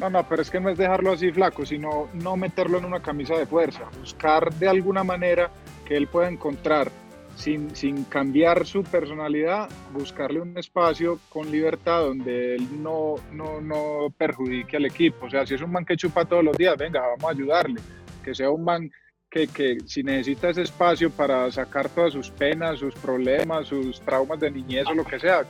No, 0.00 0.08
no, 0.08 0.28
pero 0.28 0.42
es 0.42 0.50
que 0.50 0.60
no 0.60 0.68
es 0.70 0.78
dejarlo 0.78 1.12
así 1.12 1.32
flaco, 1.32 1.66
sino 1.66 2.08
no 2.14 2.36
meterlo 2.36 2.78
en 2.78 2.84
una 2.84 3.00
camisa 3.00 3.34
de 3.36 3.46
fuerza, 3.46 3.84
buscar 3.98 4.52
de 4.54 4.68
alguna 4.68 5.02
manera 5.02 5.50
que 5.84 5.96
él 5.96 6.06
pueda 6.06 6.28
encontrar, 6.28 6.90
sin, 7.34 7.74
sin 7.74 8.04
cambiar 8.04 8.64
su 8.66 8.84
personalidad, 8.84 9.68
buscarle 9.92 10.40
un 10.40 10.56
espacio 10.56 11.18
con 11.28 11.50
libertad 11.50 12.00
donde 12.00 12.56
él 12.56 12.82
no, 12.82 13.16
no, 13.32 13.60
no 13.60 14.12
perjudique 14.16 14.76
al 14.76 14.86
equipo. 14.86 15.26
O 15.26 15.30
sea, 15.30 15.46
si 15.46 15.54
es 15.54 15.62
un 15.62 15.72
man 15.72 15.84
que 15.84 15.96
chupa 15.96 16.24
todos 16.24 16.44
los 16.44 16.56
días, 16.56 16.76
venga, 16.76 17.00
vamos 17.00 17.24
a 17.24 17.30
ayudarle. 17.30 17.80
Que 18.24 18.34
sea 18.34 18.50
un 18.50 18.64
man 18.64 18.90
que, 19.30 19.46
que 19.46 19.78
si 19.86 20.02
necesita 20.02 20.50
ese 20.50 20.62
espacio 20.62 21.10
para 21.10 21.50
sacar 21.50 21.88
todas 21.88 22.12
sus 22.12 22.30
penas, 22.30 22.80
sus 22.80 22.94
problemas, 22.94 23.66
sus 23.66 24.00
traumas 24.00 24.40
de 24.40 24.50
niñez 24.50 24.86
o 24.86 24.94
lo 24.94 25.04
que 25.04 25.18
sea, 25.18 25.44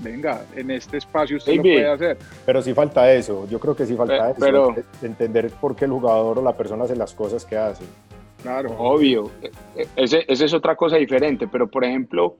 venga, 0.00 0.42
en 0.54 0.70
este 0.70 0.98
espacio 0.98 1.36
usted 1.38 1.56
Baby. 1.56 1.68
lo 1.70 1.74
puede 1.74 1.92
hacer. 1.92 2.18
Pero 2.44 2.62
sí 2.62 2.74
falta 2.74 3.12
eso. 3.12 3.46
Yo 3.48 3.58
creo 3.60 3.74
que 3.76 3.86
sí 3.86 3.94
falta 3.96 4.30
eso. 4.30 4.38
pero- 4.40 4.74
entender 5.02 5.50
por 5.50 5.74
qué 5.76 5.84
el 5.86 5.92
jugador 5.92 6.38
o 6.38 6.42
la 6.42 6.56
persona 6.56 6.84
hace 6.84 6.96
las 6.96 7.12
cosas 7.14 7.44
que 7.44 7.56
hace. 7.56 7.84
Claro. 8.42 8.74
Obvio, 8.78 9.30
e- 9.76 9.86
ese, 9.96 10.24
esa 10.28 10.44
es 10.44 10.54
otra 10.54 10.76
cosa 10.76 10.96
diferente, 10.96 11.48
pero 11.48 11.66
por 11.66 11.84
ejemplo, 11.84 12.36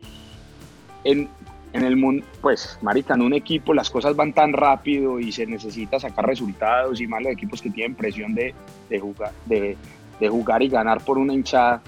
en, 1.05 1.29
en 1.73 1.85
el 1.85 1.97
mundo, 1.97 2.25
pues, 2.41 2.79
marica, 2.83 3.15
en 3.15 3.23
un 3.23 3.35
equipo 3.35 3.75
las 3.75 3.91
cosas 3.91 4.15
van 4.15 4.33
tan 4.33 4.53
rápido 4.53 5.19
y 5.19 5.33
se 5.33 5.47
necesita 5.47 5.99
sacar 5.99 6.27
resultados 6.27 7.01
y 7.01 7.07
más 7.07 7.23
los 7.23 7.33
equipos 7.33 7.61
que 7.63 7.71
tienen 7.71 7.95
presión 7.97 8.35
de, 8.35 8.55
de 8.89 9.01
jugar, 9.01 9.33
de, 9.47 9.77
de 10.21 10.29
jugar 10.29 10.63
y 10.63 10.69
ganar 10.69 11.01
por 11.03 11.19
una 11.19 11.33
hinchada 11.35 11.83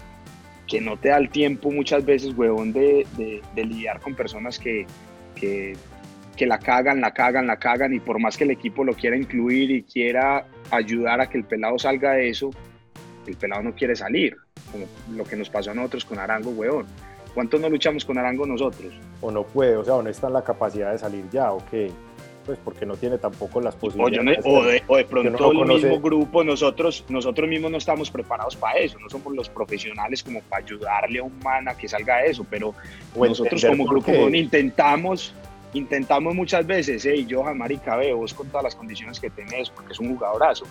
que 0.67 0.81
no 0.81 0.97
te 0.99 1.09
da 1.11 1.17
el 1.17 1.31
tiempo 1.31 1.71
muchas 1.71 2.05
veces, 2.05 2.37
huevón, 2.37 2.73
de, 2.73 3.07
de- 3.17 3.41
de 3.55 3.65
lidiar 3.65 4.01
con 4.01 4.15
personas 4.15 4.59
que, 4.59 4.87
que, 5.39 5.77
la 6.47 6.59
cagan, 6.59 7.01
la 7.01 7.13
cagan, 7.13 7.47
la 7.47 7.59
cagan 7.59 7.93
y 7.95 8.01
por 8.01 8.21
más 8.21 8.37
que 8.37 8.45
el 8.45 8.51
equipo 8.51 8.85
lo 8.85 8.95
quiera 8.95 9.17
incluir 9.17 9.71
y 9.71 9.83
quiera 9.83 10.47
ayudar 10.71 11.21
a 11.21 11.29
que 11.29 11.39
el 11.39 11.45
pelado 11.45 11.79
salga 11.79 12.13
de 12.13 12.29
eso, 12.29 12.51
el 13.27 13.37
pelado 13.37 13.63
no 13.63 13.75
quiere 13.75 13.97
salir, 13.97 14.37
como 14.71 14.87
lo 15.17 15.25
que 15.25 15.37
nos 15.37 15.51
pasó 15.51 15.71
a 15.71 15.75
nosotros 15.75 16.05
con 16.05 16.19
Arango, 16.19 16.51
weón. 16.51 16.87
¿Cuántos 17.35 17.61
no 17.61 17.69
luchamos 17.69 18.05
con 18.05 18.19
Arango 18.19 18.47
nosotros? 18.47 18.93
O 19.21 19.31
no 19.31 19.45
puede, 19.45 19.77
o 19.77 19.85
sea, 19.85 19.95
o 19.95 20.03
no 20.03 20.11
está 20.11 20.29
en 20.29 20.33
la 20.33 20.43
capacidad 20.43 20.93
de 20.93 20.99
salir 20.99 21.25
ya, 21.31 21.53
o 21.53 21.65
qué. 21.71 21.91
Pues 22.49 22.59
porque 22.65 22.87
no 22.87 22.97
tiene 22.97 23.19
tampoco 23.19 23.61
las 23.61 23.75
O, 23.75 23.79
yo 24.09 24.23
no- 24.23 24.33
posibilidades. 24.33 24.43
o 24.47 24.63
de, 24.65 24.83
o 24.89 24.97
de 24.97 25.03
no 25.03 25.09
pronto 25.11 25.39
lo 25.45 25.51
el 25.53 25.59
conoce. 25.59 25.87
mismo 25.87 26.01
grupo, 26.01 26.43
nosotros, 26.43 27.05
nosotros 27.11 27.47
mismos 27.47 27.71
no 27.71 27.77
estamos 27.77 28.11
preparados 28.11 28.57
para 28.57 28.79
eso, 28.79 28.99
no 28.99 29.11
somos 29.11 29.35
los 29.35 29.51
profesionales 29.51 30.23
como 30.23 30.41
para 30.41 30.65
ayudarle 30.65 31.19
a 31.19 31.25
un 31.25 31.39
man 31.45 31.69
a 31.69 31.77
que 31.77 31.87
salga 31.87 32.17
de 32.23 32.31
eso, 32.31 32.47
pero 32.49 32.73
o 33.15 33.27
nosotros 33.27 33.63
como 33.67 33.85
grupo 33.85 34.11
intentamos, 34.31 35.35
intentamos 35.75 36.35
muchas 36.35 36.67
veces, 36.67 37.05
hey, 37.05 37.29
Johan, 37.31 37.59
marica, 37.59 37.97
ve, 37.97 38.15
vos 38.15 38.33
con 38.33 38.49
todas 38.49 38.65
las 38.65 38.75
condiciones 38.75 39.21
que 39.21 39.29
tenés, 39.29 39.69
porque 39.69 39.93
es 39.93 39.99
un 40.01 40.15
jugadorazo, 40.15 40.65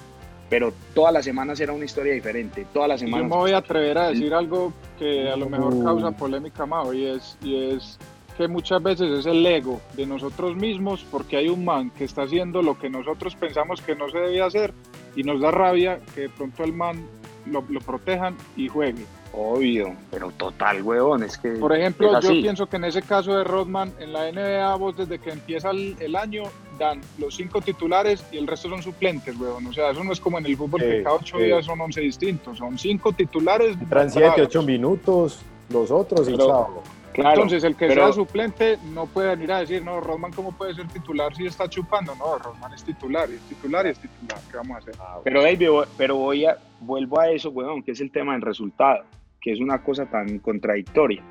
pero 0.50 0.74
todas 0.96 1.13
las 1.13 1.26
semanas 1.26 1.60
era 1.60 1.74
una 1.74 1.86
historia 1.86 2.13
diferente, 2.13 2.66
todas 2.74 2.90
las 2.90 3.02
Yo 3.02 3.06
semanas... 3.06 3.30
me 3.30 3.36
voy 3.36 3.52
a 3.52 3.58
atrever 3.58 4.00
a 4.00 4.10
decir 4.10 4.34
algo 4.34 4.74
que 4.98 5.30
a 5.30 5.36
lo 5.36 5.48
mejor 5.48 5.76
Uh. 5.76 5.84
causa 5.84 6.10
polémica, 6.10 6.66
Mao, 6.66 6.92
y 6.92 7.06
es, 7.06 7.38
y 7.44 7.56
es 7.76 8.00
que 8.38 8.47
muchas 8.47 8.82
veces 8.84 9.19
es 9.19 9.26
el 9.26 9.45
ego 9.45 9.82
de 9.95 10.06
nosotros 10.06 10.56
mismos 10.56 11.06
porque 11.10 11.38
hay 11.38 11.50
un 11.50 11.65
man 11.65 11.89
que 11.89 12.04
está 12.04 12.23
haciendo 12.23 12.62
lo 12.62 12.78
que 12.78 12.89
nosotros 12.89 13.36
pensamos 13.36 13.82
que 13.82 13.95
no 13.95 14.10
se 14.10 14.19
debía 14.19 14.45
hacer 14.45 14.73
y 15.15 15.23
nos 15.23 15.41
da 15.41 15.52
rabia 15.52 16.00
que 16.13 16.21
de 16.21 16.30
pronto 16.30 16.63
el 16.63 16.73
man 16.73 17.06
lo, 17.45 17.63
lo 17.69 17.80
protejan 17.82 18.36
y 18.56 18.67
juegue. 18.67 19.06
Obvio, 19.34 19.93
pero 20.10 20.32
total, 20.32 20.82
weón, 20.82 21.23
es 21.23 21.38
que... 21.38 21.50
Por 21.52 21.76
ejemplo, 21.76 22.19
yo 22.21 22.30
pienso 22.30 22.65
que 22.67 22.78
en 22.78 22.86
ese 22.86 23.02
caso 23.02 23.36
de 23.38 23.43
Rodman, 23.43 23.91
en 24.00 24.13
la 24.13 24.32
NBA, 24.32 24.76
vos 24.76 24.95
desde 24.97 25.19
que 25.19 25.32
empieza 25.32 25.69
el, 25.71 25.95
el 26.00 26.15
año, 26.15 26.43
dan 26.80 27.02
los 27.19 27.36
cinco 27.36 27.62
titulares 27.62 28.23
y 28.32 28.38
el 28.38 28.47
resto 28.47 28.69
son 28.69 28.82
suplentes, 28.82 29.38
weón. 29.39 29.67
O 29.67 29.73
sea, 29.73 29.91
eso 29.91 30.04
no 30.04 30.12
es 30.13 30.19
como 30.19 30.38
en 30.39 30.45
el 30.45 30.56
fútbol 30.58 30.82
Sí, 30.82 30.88
que 30.88 31.04
cada 31.04 31.15
ocho 31.17 31.38
sí. 31.38 31.43
días 31.43 31.65
son 31.65 31.80
once 31.82 32.02
distintos, 32.02 32.58
son 32.58 32.78
cinco 32.80 33.12
titulares. 33.12 33.78
Entran 33.80 34.10
7, 34.10 34.28
bravos. 34.28 34.47
8 34.47 34.63
minutos, 34.63 35.39
los 35.69 35.91
otros 35.91 36.28
y 36.28 36.32
Pero- 36.32 36.47
chao. 36.47 36.84
Claro, 37.18 37.34
Entonces, 37.42 37.64
el 37.64 37.76
que 37.76 37.88
pero- 37.88 38.04
sea 38.06 38.14
suplente 38.14 38.78
no 38.94 39.08
puede 39.08 39.30
venir 39.36 39.52
a 39.52 39.60
decir, 39.62 39.84
no, 39.84 40.00
Rodman, 40.00 40.32
¿cómo 40.34 40.52
puede 40.52 40.76
ser 40.76 40.88
titular 40.88 41.34
si 41.36 41.48
está 41.48 41.68
chupando? 41.68 42.14
No, 42.16 42.38
Rodman 42.38 42.72
es 42.74 42.84
titular, 42.84 43.28
y 43.30 43.36
es 43.36 43.42
titular 43.42 43.86
y 43.88 43.90
es 43.90 44.00
titular. 44.00 44.38
¿Qué 44.52 44.58
vamos 44.58 44.76
a 44.76 44.78
hacer? 44.80 44.94
Pero, 45.24 45.42
baby, 45.42 45.66
vo- 45.66 45.88
pero 45.98 46.16
voy 46.16 46.46
a, 46.46 46.58
vuelvo 46.80 47.20
a 47.20 47.30
eso, 47.32 47.50
weón, 47.50 47.82
que 47.82 47.92
es 47.92 48.02
el 48.02 48.12
tema 48.12 48.34
del 48.34 48.44
resultado, 48.44 49.04
que 49.42 49.52
es 49.52 49.60
una 49.60 49.82
cosa 49.84 50.06
tan 50.06 50.38
contradictoria. 50.40 51.24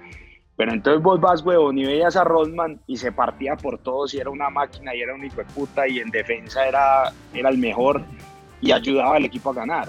Pero 0.56 0.72
entonces 0.72 1.02
vos 1.02 1.20
vas, 1.20 1.44
weón, 1.44 1.78
y 1.78 1.84
veías 1.84 2.16
a 2.16 2.24
Rodman 2.24 2.80
y 2.88 2.96
se 2.96 3.12
partía 3.12 3.54
por 3.56 3.78
todos 3.78 4.12
y 4.14 4.18
era 4.18 4.30
una 4.30 4.50
máquina 4.50 4.92
y 4.94 5.02
era 5.02 5.14
un 5.14 5.24
hijo 5.24 5.36
de 5.36 5.44
puta 5.44 5.86
y 5.86 5.98
en 6.00 6.08
defensa 6.10 6.66
era, 6.66 7.12
era 7.32 7.48
el 7.50 7.58
mejor 7.58 8.02
y 8.60 8.72
ayudaba 8.72 9.16
al 9.16 9.24
equipo 9.26 9.50
a 9.50 9.54
ganar. 9.54 9.88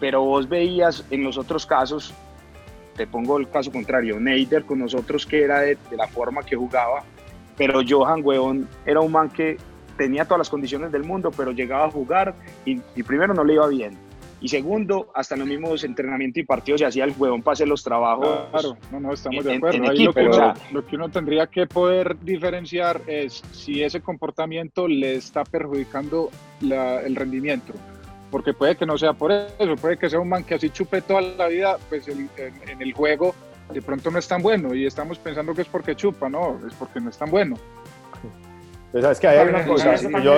Pero 0.00 0.22
vos 0.22 0.48
veías 0.48 1.04
en 1.10 1.22
los 1.22 1.38
otros 1.38 1.66
casos, 1.66 2.12
te 2.96 3.06
pongo 3.06 3.38
el 3.38 3.48
caso 3.48 3.70
contrario, 3.72 4.18
Neider 4.20 4.64
con 4.64 4.78
nosotros 4.78 5.26
que 5.26 5.42
era 5.42 5.60
de, 5.60 5.76
de 5.90 5.96
la 5.96 6.06
forma 6.08 6.42
que 6.42 6.56
jugaba, 6.56 7.02
pero 7.56 7.80
Johan, 7.88 8.20
weón, 8.24 8.68
era 8.86 9.00
un 9.00 9.12
man 9.12 9.28
que 9.30 9.56
tenía 9.96 10.24
todas 10.24 10.38
las 10.38 10.50
condiciones 10.50 10.90
del 10.92 11.04
mundo, 11.04 11.30
pero 11.36 11.52
llegaba 11.52 11.84
a 11.86 11.90
jugar 11.90 12.34
y, 12.64 12.80
y 12.96 13.02
primero 13.02 13.32
no 13.34 13.44
le 13.44 13.54
iba 13.54 13.66
bien. 13.68 13.96
Y 14.40 14.48
segundo, 14.48 15.10
hasta 15.14 15.36
en 15.36 15.40
los 15.40 15.48
mismos 15.48 15.84
entrenamientos 15.84 16.42
y 16.42 16.44
partidos 16.44 16.80
se 16.80 16.86
hacía 16.86 17.04
el 17.04 17.14
huevón 17.16 17.42
para 17.42 17.54
hacer 17.54 17.66
los 17.68 17.82
trabajos. 17.82 18.28
Claro, 18.50 18.76
no, 18.92 19.00
no, 19.00 19.12
estamos 19.14 19.38
en- 19.46 19.50
de 19.52 19.56
acuerdo. 19.56 19.78
en 19.78 19.84
equipo, 19.86 20.04
lo, 20.06 20.12
que 20.14 20.20
o 20.20 20.24
uno, 20.24 20.34
sea. 20.34 20.54
lo 20.72 20.86
que 20.86 20.96
uno 20.96 21.08
tendría 21.08 21.46
que 21.46 21.66
poder 21.66 22.18
diferenciar 22.20 23.00
es 23.06 23.42
si 23.52 23.82
ese 23.82 24.02
comportamiento 24.02 24.86
le 24.86 25.14
está 25.14 25.44
perjudicando 25.44 26.28
la- 26.60 27.00
el 27.00 27.16
rendimiento. 27.16 27.72
Porque 28.34 28.52
puede 28.52 28.74
que 28.74 28.84
no 28.84 28.98
sea 28.98 29.12
por 29.12 29.30
eso, 29.30 29.76
puede 29.80 29.96
que 29.96 30.10
sea 30.10 30.18
un 30.18 30.28
man 30.28 30.42
que 30.42 30.56
así 30.56 30.68
chupe 30.68 31.00
toda 31.02 31.20
la 31.20 31.46
vida, 31.46 31.76
pues 31.88 32.08
el- 32.08 32.28
en, 32.36 32.68
en 32.68 32.82
el 32.82 32.92
juego 32.92 33.32
de 33.72 33.80
pronto 33.80 34.10
no 34.10 34.18
es 34.18 34.26
tan 34.26 34.42
bueno 34.42 34.74
y 34.74 34.86
estamos 34.86 35.20
pensando 35.20 35.54
que 35.54 35.62
es 35.62 35.68
porque 35.68 35.94
chupa, 35.94 36.28
no, 36.28 36.58
es 36.66 36.74
porque 36.74 36.98
no 37.00 37.10
es 37.10 37.16
tan 37.16 37.30
bueno. 37.30 37.54
Pues 38.90 39.04
sabes 39.04 39.20
que 39.20 39.28
ahí 39.28 39.38
hay 39.38 39.48
una 39.50 39.64
cosa, 39.64 39.94
yo, 40.20 40.32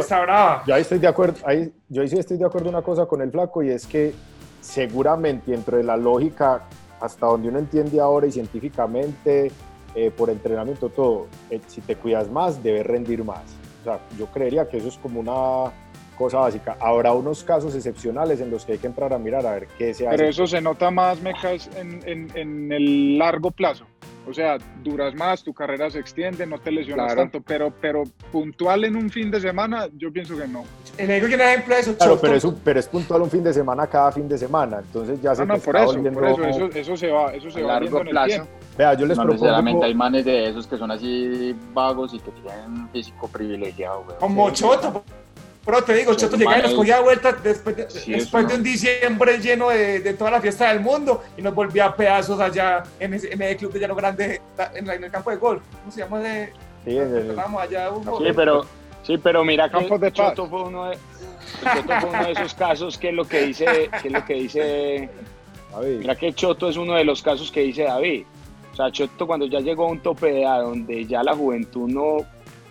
yo 0.66 0.74
ahí 0.74 0.82
estoy 0.82 0.98
de 0.98 1.06
acuerdo, 1.09 1.38
ahí, 1.46 1.72
yo 1.88 2.02
ahí 2.02 2.09
sí 2.09 2.18
estoy 2.18 2.37
de 2.37 2.44
acuerdo 2.44 2.68
en 2.68 2.74
una 2.74 2.85
cosa 2.85 3.06
con 3.06 3.22
el 3.22 3.30
flaco 3.30 3.62
y 3.62 3.70
es 3.70 3.87
que 3.87 4.12
seguramente 4.61 5.52
dentro 5.52 5.78
de 5.78 5.82
la 5.85 5.96
lógica, 5.96 6.64
hasta 7.00 7.24
donde 7.26 7.48
uno 7.48 7.59
entiende 7.61 7.98
ahora 7.98 8.26
y 8.26 8.32
científicamente, 8.32 9.50
eh, 9.94 10.11
por 10.11 10.28
entrenamiento, 10.28 10.90
todo, 10.90 11.28
eh, 11.48 11.62
si 11.66 11.80
te 11.80 11.96
cuidas 11.96 12.28
más, 12.30 12.62
debes 12.62 12.87
rendir 12.87 13.24
más. 13.24 13.40
O 13.80 13.85
sea, 13.85 14.00
yo 14.18 14.26
creería 14.26 14.68
que 14.68 14.76
eso 14.76 14.88
es 14.88 14.98
como 14.98 15.20
una 15.20 15.72
cosa 16.16 16.38
básica. 16.38 16.76
Habrá 16.81 17.12
unos 17.12 17.44
casos 17.44 17.74
excepcionales 17.74 18.40
en 18.40 18.50
los 18.50 18.64
que 18.64 18.72
hay 18.72 18.79
que 18.79 18.87
entrar 18.88 19.12
a 19.12 19.18
mirar 19.18 19.46
a 19.46 19.52
ver 19.52 19.68
qué 19.79 19.94
se 19.94 20.09
hace. 20.09 20.16
Pero 20.16 20.29
eso 20.31 20.46
se 20.46 20.61
nota 20.61 20.90
más, 20.90 21.20
Mecas, 21.22 21.70
en, 21.76 22.00
en, 22.05 22.29
en 22.35 22.72
el 22.72 23.18
largo 23.18 23.50
plazo. 23.52 23.85
O 24.29 24.35
sea, 24.35 24.59
duras 24.83 25.14
más, 25.14 25.44
tu 25.44 25.55
carrera 25.55 25.88
se 25.88 26.00
extiende, 26.00 26.44
no 26.46 26.59
te 26.59 26.72
lesionas 26.72 27.07
Claro. 27.12 27.20
tanto, 27.31 27.40
pero, 27.46 27.72
pero 27.81 28.02
puntual 28.33 28.83
en 28.85 28.96
un 28.96 29.09
fin 29.09 29.31
de 29.31 29.40
semana, 29.40 29.87
yo 29.96 30.12
pienso 30.12 30.37
que 30.37 30.48
no. 30.48 30.64
Digo 30.98 31.29
que 31.29 31.35
un 31.37 31.40
ejemplo 31.40 31.74
de 31.76 31.81
eso, 31.81 31.96
Claro, 31.96 32.18
pero 32.20 32.35
es, 32.35 32.42
un- 32.44 32.57
pero 32.64 32.81
es 32.81 32.88
puntual 32.88 33.22
un 33.22 33.31
fin 33.31 33.44
de 33.44 33.52
semana 33.55 33.87
cada 33.87 34.11
fin 34.11 34.29
de 34.29 34.37
semana, 34.37 34.79
entonces 34.85 35.22
ya 35.22 35.33
se 35.33 35.42
No, 35.42 35.55
no, 35.55 35.61
te 35.61 35.61
por 35.61 35.76
está 35.76 35.92
eso, 35.92 36.02
por 36.12 36.24
eso, 36.26 36.44
eso, 36.44 36.66
eso 36.74 36.96
se 36.96 37.09
va, 37.12 37.33
eso 37.35 37.48
se 37.52 37.61
A 37.61 37.66
va 37.66 37.68
largo 37.74 37.83
viendo 37.83 38.00
en 38.00 38.07
el 38.09 38.11
plazo. 38.12 38.26
tiempo. 38.29 38.50
Vea, 38.76 38.94
yo 38.94 39.07
les 39.07 39.16
no 39.16 39.22
propongo... 39.22 39.33
necesariamente 39.44 39.87
hay 39.87 39.94
manes 39.94 40.24
de 40.24 40.48
esos 40.48 40.66
que 40.66 40.76
son 40.76 40.90
así 40.90 41.55
vagos 41.72 42.12
y 42.12 42.18
que 42.18 42.33
tienen 42.33 42.88
físico 42.88 43.29
privilegiado, 43.29 44.02
güey. 44.02 44.18
Como 44.18 44.50
Choto. 44.50 45.05
Pero 45.66 45.83
te 45.83 45.94
digo, 45.94 46.14
Choto 46.14 46.37
Sí, 46.37 46.38
llegaba 46.38 46.59
y 46.61 46.62
nos 46.62 46.74
cogía 46.74 47.00
vueltas 47.00 47.42
después, 47.42 47.76
de, 47.76 47.90
Sí, 47.90 48.12
después 48.12 48.44
eso 48.44 48.52
de 48.52 48.59
un 48.59 48.62
diciembre 48.62 49.38
lleno 49.38 49.68
de, 49.70 49.98
de 50.00 50.14
toda 50.14 50.31
la 50.31 50.40
fiesta 50.40 50.68
del 50.72 50.81
mundo 50.81 51.22
y 51.37 51.42
nos 51.42 51.55
volvía 51.55 51.87
a 51.87 51.96
pedazos 51.96 52.38
allá 52.38 52.85
en 53.00 53.14
ese, 53.14 53.33
en 53.35 53.42
ese 53.42 53.57
club 53.57 53.72
de 53.72 53.81
Llano 53.81 53.96
Grande, 53.96 54.40
en, 54.74 54.87
la- 54.87 54.94
en 54.94 55.05
el 55.05 55.11
campo 55.11 55.31
de 55.31 55.37
golf. 55.37 55.62
¿Cómo 55.81 55.90
se 55.92 56.00
llama? 56.02 56.20
De, 56.20 56.52
Sí, 56.85 56.96
el- 56.96 57.37
allá. 57.59 57.90
un 57.90 58.05
Sí, 58.05 58.33
pero, 58.37 58.64
sí, 59.02 59.18
pero 59.18 59.44
mira 59.44 59.68
que 59.68 59.72
Campos 59.79 60.00
de. 60.00 60.12
Choto 60.12 60.46
fue 60.48 60.62
uno 60.62 60.88
de, 60.90 60.98
Choto 61.64 62.00
fue 62.00 62.11
uno 62.11 62.24
de 62.26 62.33
esos 62.33 62.55
casos 62.55 62.96
que 62.96 63.09
es 63.09 63.14
lo 63.14 63.24
que 63.26 63.42
dice, 63.46 63.90
que 64.00 64.07
es 64.09 64.12
lo 64.14 64.24
que 64.24 64.35
dice, 64.35 65.09
David. 65.72 65.98
mira 65.98 66.14
que 66.14 66.33
Choto 66.33 66.68
es 66.68 66.76
uno 66.76 66.94
de 66.94 67.02
los 67.05 67.20
casos 67.22 67.50
que 67.50 67.62
dice 67.62 67.83
David. 67.83 68.24
O 68.72 68.76
sea, 68.76 68.92
Choto 68.92 69.26
cuando 69.26 69.46
ya 69.46 69.59
llegó 69.59 69.87
a 69.87 69.90
un 69.90 69.98
tope 70.00 70.31
de 70.31 70.42
edad 70.42 70.62
donde 70.62 71.05
ya 71.07 71.24
la 71.24 71.35
juventud 71.35 71.88
no, 71.88 72.18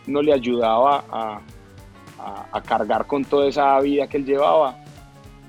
no 0.08 0.22
le 0.22 0.32
ayudaba 0.32 1.04
a, 1.12 1.42
a- 2.26 2.48
a 2.52 2.62
cargar 2.62 3.06
con 3.06 3.24
toda 3.24 3.48
esa 3.48 3.80
vida 3.82 4.08
que 4.08 4.18
él 4.18 4.26
llevaba, 4.26 4.76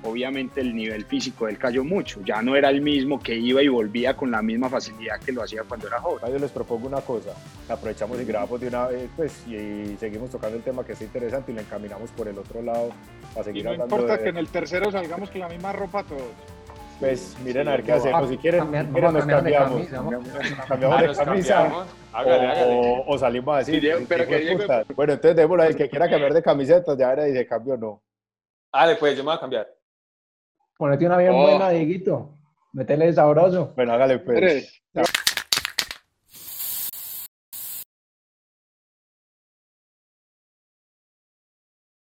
obviamente 0.04 0.60
el 0.60 0.74
nivel 0.76 1.04
físico 1.06 1.46
de 1.46 1.52
él 1.52 1.58
cayó 1.58 1.82
mucho. 1.82 2.20
Ya 2.24 2.40
no 2.42 2.54
era 2.54 2.68
el 2.70 2.80
mismo 2.80 3.18
que 3.18 3.34
iba 3.34 3.62
y 3.62 3.68
volvía 3.68 4.14
con 4.16 4.30
la 4.30 4.42
misma 4.42 4.68
facilidad 4.68 5.18
que 5.18 5.32
lo 5.32 5.42
hacía 5.42 5.62
cuando 5.64 5.88
era 5.88 6.00
joven. 6.00 6.20
Yo 6.32 6.38
les 6.38 6.50
propongo 6.52 6.86
una 6.86 7.00
cosa, 7.00 7.30
aprovechamos 7.68 8.20
y 8.20 8.24
grabamos 8.24 8.60
de 8.60 8.68
una 8.68 8.86
vez, 8.88 9.08
pues, 9.16 9.44
y 9.48 9.96
seguimos 9.98 10.30
tocando 10.30 10.56
el 10.58 10.62
tema 10.62 10.84
que 10.84 10.92
es 10.92 11.00
interesante 11.00 11.50
y 11.50 11.54
lo 11.54 11.62
encaminamos 11.62 12.10
por 12.12 12.28
el 12.28 12.38
otro 12.38 12.62
lado 12.62 12.90
para 13.34 13.40
Y 13.40 13.44
seguir 13.44 13.64
no 13.64 13.70
hablando 13.72 13.96
importa 13.96 14.16
de... 14.18 14.22
que 14.22 14.28
en 14.28 14.36
el 14.36 14.48
tercero 14.48 14.92
salgamos 14.92 15.30
con 15.30 15.40
la 15.40 15.48
misma 15.48 15.72
ropa 15.72 16.04
todos. 16.04 16.22
Pues 16.98 17.36
miren 17.44 17.64
Sí, 17.64 17.68
a 17.68 17.72
ver 17.72 17.82
qué 17.82 17.92
hacemos, 17.92 18.28
si 18.30 18.38
quieren, 18.38 18.60
Cambiar- 18.60 18.86
quieren 18.90 19.12
nos 19.12 19.26
de 19.26 19.32
cambiamos, 19.32 19.70
camisa, 19.70 19.96
cambiamos 19.96 20.24
de 21.18 21.24
camisa 21.24 21.54
cambiamos. 21.54 21.86
Hágale, 22.12 22.46
hágale. 22.46 22.74
o, 22.74 23.04
o 23.06 23.18
salimos 23.18 23.54
a 23.54 23.58
decir, 23.58 23.74
Sí, 23.74 23.80
Diego, 23.80 24.00
pero 24.08 24.22
"Hijo 24.22 24.30
que 24.30 24.38
Diego- 24.40 24.60
puta". 24.60 24.84
bueno, 24.94 25.12
entonces 25.12 25.36
démoslo, 25.36 25.62
el 25.64 25.76
que 25.76 25.88
quiera 25.90 26.08
cambiar 26.08 26.32
de 26.32 26.42
camiseta, 26.42 26.96
ya 26.96 27.08
verá 27.10 27.28
y 27.28 27.32
de 27.32 27.46
cambio 27.46 27.76
no. 27.76 28.02
Dale, 28.72 28.96
pues 28.96 29.14
yo 29.16 29.22
me 29.22 29.28
voy 29.28 29.36
a 29.36 29.40
cambiar. 29.40 29.68
Ponete 30.78 31.06
una 31.06 31.18
bien 31.18 31.32
Oh. 31.34 31.42
buena, 31.42 31.68
Dieguito. 31.70 32.30
Métele 32.72 33.12
sabroso. 33.12 33.72
Bueno, 33.76 33.92
hágale 33.92 34.18
pues. 34.18 34.38
Tres. 34.38 34.82